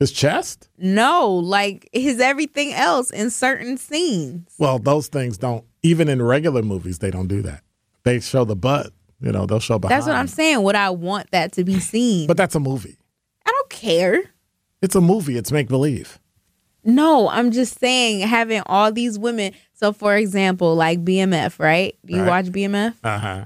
his 0.00 0.10
chest? 0.10 0.68
No, 0.78 1.30
like 1.30 1.88
his 1.92 2.20
everything 2.20 2.72
else 2.72 3.10
in 3.10 3.30
certain 3.30 3.76
scenes. 3.76 4.54
Well, 4.58 4.78
those 4.78 5.08
things 5.08 5.38
don't. 5.38 5.64
Even 5.82 6.08
in 6.08 6.20
regular 6.22 6.62
movies, 6.62 6.98
they 6.98 7.10
don't 7.10 7.28
do 7.28 7.42
that. 7.42 7.62
They 8.02 8.20
show 8.20 8.44
the 8.44 8.56
butt. 8.56 8.92
You 9.20 9.30
know, 9.32 9.44
they'll 9.46 9.60
show 9.60 9.78
behind. 9.78 9.98
That's 9.98 10.08
what 10.08 10.16
I'm 10.16 10.26
saying. 10.26 10.62
Would 10.62 10.74
I 10.74 10.90
want 10.90 11.30
that 11.32 11.52
to 11.52 11.64
be 11.64 11.78
seen? 11.78 12.26
But 12.26 12.38
that's 12.38 12.54
a 12.54 12.60
movie. 12.60 12.96
I 13.46 13.50
don't 13.50 13.70
care. 13.70 14.22
It's 14.80 14.94
a 14.94 15.00
movie. 15.00 15.36
It's 15.36 15.52
make 15.52 15.68
believe. 15.68 16.18
No, 16.82 17.28
I'm 17.28 17.50
just 17.50 17.78
saying 17.78 18.20
having 18.20 18.62
all 18.64 18.90
these 18.90 19.18
women. 19.18 19.52
So, 19.80 19.94
for 19.94 20.14
example, 20.14 20.74
like 20.74 21.02
BMF, 21.06 21.58
right? 21.58 21.96
Do 22.04 22.12
you 22.12 22.20
Right. 22.20 22.28
watch 22.44 22.52
BMF? 22.52 22.96
Uh 23.02 23.18
huh. 23.18 23.44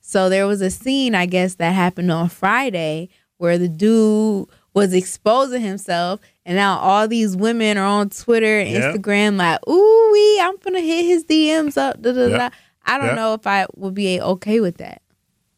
So 0.00 0.28
there 0.28 0.44
was 0.48 0.60
a 0.60 0.70
scene, 0.70 1.14
I 1.14 1.26
guess, 1.26 1.54
that 1.54 1.70
happened 1.72 2.10
on 2.10 2.28
Friday 2.30 3.10
where 3.36 3.58
the 3.58 3.68
dude 3.68 4.48
was 4.74 4.92
exposing 4.92 5.60
himself, 5.62 6.18
and 6.44 6.56
now 6.56 6.78
all 6.78 7.06
these 7.06 7.36
women 7.36 7.78
are 7.78 7.86
on 7.86 8.10
Twitter 8.10 8.58
and 8.58 8.68
Yep. 8.70 8.96
Instagram 8.96 9.36
like, 9.36 9.60
"Ooh, 9.68 10.10
wee, 10.12 10.40
I'm 10.40 10.56
gonna 10.56 10.80
hit 10.80 11.04
his 11.06 11.22
DMs 11.24 11.76
up." 11.76 12.02
Da, 12.02 12.10
da, 12.10 12.26
Yep. 12.26 12.38
da. 12.38 12.56
I 12.84 12.98
don't 12.98 13.06
Yep. 13.08 13.16
know 13.16 13.34
if 13.34 13.46
I 13.46 13.66
would 13.76 13.94
be 13.94 14.20
okay 14.20 14.58
with 14.58 14.78
that 14.78 15.00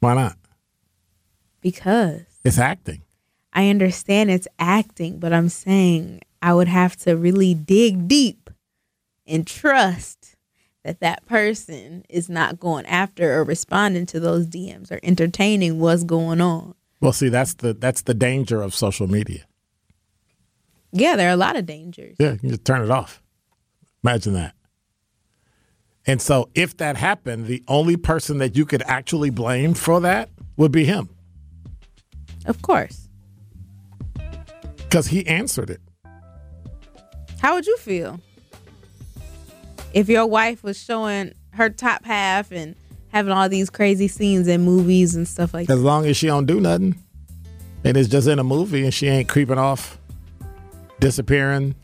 Why 0.01 0.13
not? 0.15 0.37
because 1.63 2.23
It's 2.45 2.59
acting. 2.59 3.01
I 3.55 3.71
understand 3.71 4.31
it's 4.31 4.49
acting, 4.59 5.19
but 5.19 5.33
I'm 5.33 5.49
saying 5.49 6.21
I 6.43 6.53
would 6.53 6.69
have 6.69 6.95
to 7.05 7.17
really 7.17 7.55
dig 7.55 8.07
deep 8.07 8.40
and 9.27 9.47
trust 9.47 10.35
that 10.85 11.01
that 11.01 11.27
person 11.27 12.05
is 12.09 12.29
not 12.29 12.59
going 12.59 12.87
after 12.87 13.35
or 13.39 13.45
responding 13.45 14.07
to 14.07 14.21
those 14.21 14.47
DMs 14.47 14.91
or 14.91 14.99
entertaining 15.03 15.79
what's 15.79 16.05
going 16.05 16.41
on. 16.41 16.75
Well, 17.01 17.13
see, 17.13 17.29
that's 17.29 17.55
the 17.55 17.73
that's 17.75 18.03
the 18.03 18.15
danger 18.15 18.63
of 18.63 18.75
social 18.75 19.07
media. 19.07 19.47
Yeah, 20.93 21.17
there 21.17 21.29
are 21.29 21.33
a 21.35 21.37
lot 21.37 21.57
of 21.57 21.67
dangers. 21.67 22.17
Yeah, 22.19 22.33
you 22.33 22.39
can 22.39 22.49
just 22.51 22.65
turn 22.65 22.83
it 22.83 22.91
off. 22.91 23.23
Imagine 24.03 24.33
that. 24.35 24.55
And 26.07 26.21
so, 26.21 26.49
if 26.55 26.77
that 26.79 26.97
happened, 26.97 27.47
the 27.47 27.63
only 27.69 27.97
person 27.97 28.39
that 28.39 28.57
you 28.57 28.65
could 28.67 28.83
actually 28.87 29.31
blame 29.31 29.75
for 29.75 30.01
that 30.01 30.31
would 30.57 30.73
be 30.73 30.85
him 30.85 31.11
Of 32.47 32.63
course. 32.63 33.09
because 34.79 35.07
he 35.09 35.27
answered 35.27 35.71
it. 35.71 35.81
How 37.41 37.55
would 37.55 37.67
you 37.67 37.77
feel 37.77 38.21
if 39.93 40.09
your 40.09 40.27
wife 40.27 40.63
was 40.63 40.79
showing 40.83 41.33
her 41.53 41.69
top 41.71 42.05
half 42.05 42.53
and 42.53 42.75
having 43.13 43.33
all 43.33 43.49
these 43.49 43.71
crazy 43.71 44.09
scenes 44.09 44.47
in 44.49 44.63
movies 44.63 45.15
and 45.15 45.27
stuff 45.27 45.53
like 45.55 45.67
that? 45.69 45.75
As 45.75 45.83
long 45.83 46.07
as 46.07 46.17
she 46.17 46.27
don't 46.29 46.47
do 46.47 46.61
nothing, 46.61 46.97
and 47.85 47.97
it's 47.97 48.09
just 48.09 48.29
in 48.29 48.39
a 48.39 48.45
movie, 48.45 48.85
and 48.85 48.93
she 48.95 49.07
ain't 49.09 49.29
creeping 49.29 49.59
off, 49.59 49.99
disappearing, 51.01 51.75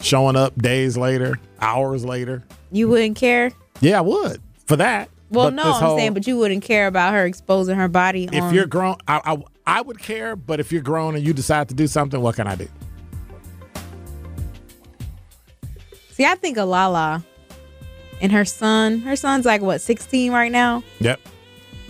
showing 0.00 0.34
up 0.36 0.56
days 0.60 0.96
later, 0.96 1.38
hours 1.60 2.04
later. 2.04 2.42
You 2.70 2.88
wouldn't 2.88 3.16
care? 3.16 3.52
Yeah, 3.80 3.98
I 3.98 4.00
would 4.02 4.40
for 4.66 4.76
that. 4.76 5.08
Well, 5.30 5.46
But 5.46 5.54
no, 5.54 5.62
I'm 5.62 5.82
whole- 5.82 5.98
saying, 5.98 6.14
but 6.14 6.26
you 6.26 6.36
wouldn't 6.36 6.62
care 6.62 6.86
about 6.86 7.14
her 7.14 7.24
exposing 7.24 7.76
her 7.76 7.88
body. 7.88 8.28
if 8.32 8.42
on, 8.42 8.54
you're 8.54 8.66
grown, 8.66 8.96
I, 9.08 9.20
I 9.24 9.42
I 9.78 9.80
would 9.80 9.98
care. 9.98 10.36
But 10.36 10.58
if 10.60 10.72
you're 10.72 10.82
grown 10.82 11.14
and 11.14 11.24
you 11.24 11.32
decide 11.32 11.68
to 11.68 11.74
do 11.74 11.86
something, 11.86 12.20
what 12.20 12.34
can 12.34 12.46
I 12.46 12.56
do? 12.56 12.68
see, 16.10 16.24
I 16.26 16.34
think 16.34 16.58
of 16.58 16.68
Lala 16.68 17.24
and 18.22 18.32
her 18.32 18.46
son. 18.46 19.00
Her 19.00 19.16
son's 19.16 19.44
like 19.44 19.60
what, 19.60 19.82
16 19.82 20.32
right 20.32 20.50
now. 20.50 20.82
Yep. 21.00 21.20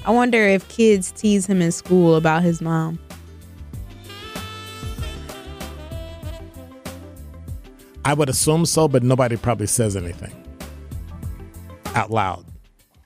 I 0.04 0.10
wonder 0.10 0.38
if 0.38 0.66
kids 0.68 1.12
tease 1.12 1.46
him 1.46 1.62
in 1.62 1.70
school 1.70 2.16
about 2.16 2.42
his 2.42 2.60
mom. 2.60 2.98
I 8.04 8.14
would 8.14 8.28
assume 8.28 8.66
so, 8.66 8.88
but 8.88 9.04
nobody 9.04 9.36
probably 9.36 9.68
says 9.68 9.94
anything 9.94 10.32
out 11.94 12.10
loud. 12.10 12.44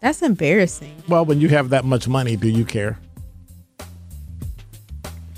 That's 0.00 0.22
embarrassing. 0.22 1.02
Well, 1.08 1.26
when 1.26 1.40
you 1.40 1.48
have 1.48 1.70
that 1.70 1.84
much 1.84 2.08
money, 2.08 2.36
do 2.36 2.48
you 2.48 2.64
care? 2.64 2.98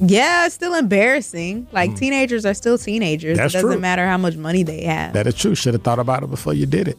Yeah, 0.01 0.47
it's 0.47 0.55
still 0.55 0.75
embarrassing. 0.75 1.67
Like 1.73 1.97
teenagers 1.97 2.47
are 2.47 2.55
still 2.55 2.79
teenagers. 2.79 3.37
Mm. 3.37 3.41
That's 3.41 3.55
it 3.55 3.59
doesn't 3.59 3.71
true. 3.73 3.81
matter 3.81 4.07
how 4.07 4.19
much 4.19 4.37
money 4.37 4.63
they 4.63 4.85
have. 4.85 5.13
That 5.13 5.27
is 5.27 5.35
true. 5.35 5.57
Should 5.57 5.75
have 5.75 5.83
thought 5.83 5.99
about 5.99 6.23
it 6.23 6.31
before 6.31 6.55
you 6.55 6.67
did 6.67 6.87
it. 6.87 6.99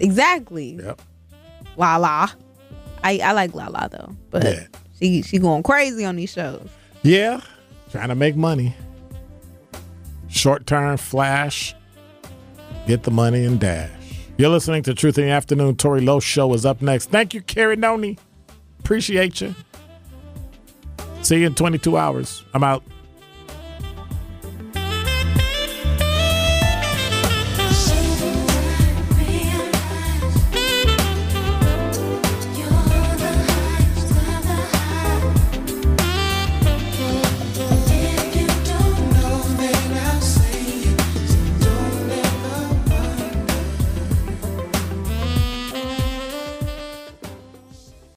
Exactly. 0.00 0.72
Yep. 0.82 1.00
Lala. 1.76 2.32
I, 3.04 3.18
I 3.18 3.32
like 3.32 3.54
Lala 3.54 3.88
though. 3.90 4.14
But 4.30 4.44
Yeah. 4.44 4.66
she 4.98 5.22
she 5.22 5.38
going 5.38 5.62
crazy 5.62 6.04
on 6.04 6.16
these 6.16 6.30
shows. 6.32 6.68
Yeah. 7.02 7.40
Trying 7.92 8.08
to 8.08 8.14
make 8.14 8.36
money. 8.36 8.74
Short 10.28 10.66
term 10.66 10.96
flash. 10.96 11.74
Get 12.86 13.02
the 13.04 13.10
money 13.10 13.44
and 13.44 13.58
dash. 13.60 13.90
You're 14.36 14.50
listening 14.50 14.82
to 14.84 14.94
Truth 14.94 15.18
in 15.18 15.26
the 15.26 15.30
Afternoon. 15.30 15.76
Tori 15.76 16.00
Lowe 16.00 16.20
show 16.20 16.52
is 16.54 16.64
up 16.64 16.80
next. 16.80 17.10
Thank 17.10 17.34
you, 17.34 17.42
Carrie 17.42 17.76
Noni. 17.76 18.16
Appreciate 18.78 19.40
you. 19.40 19.54
See 21.22 21.40
you 21.40 21.46
in 21.46 21.54
22 21.54 21.96
hours. 21.98 22.44
I'm 22.54 22.64
out. 22.64 22.82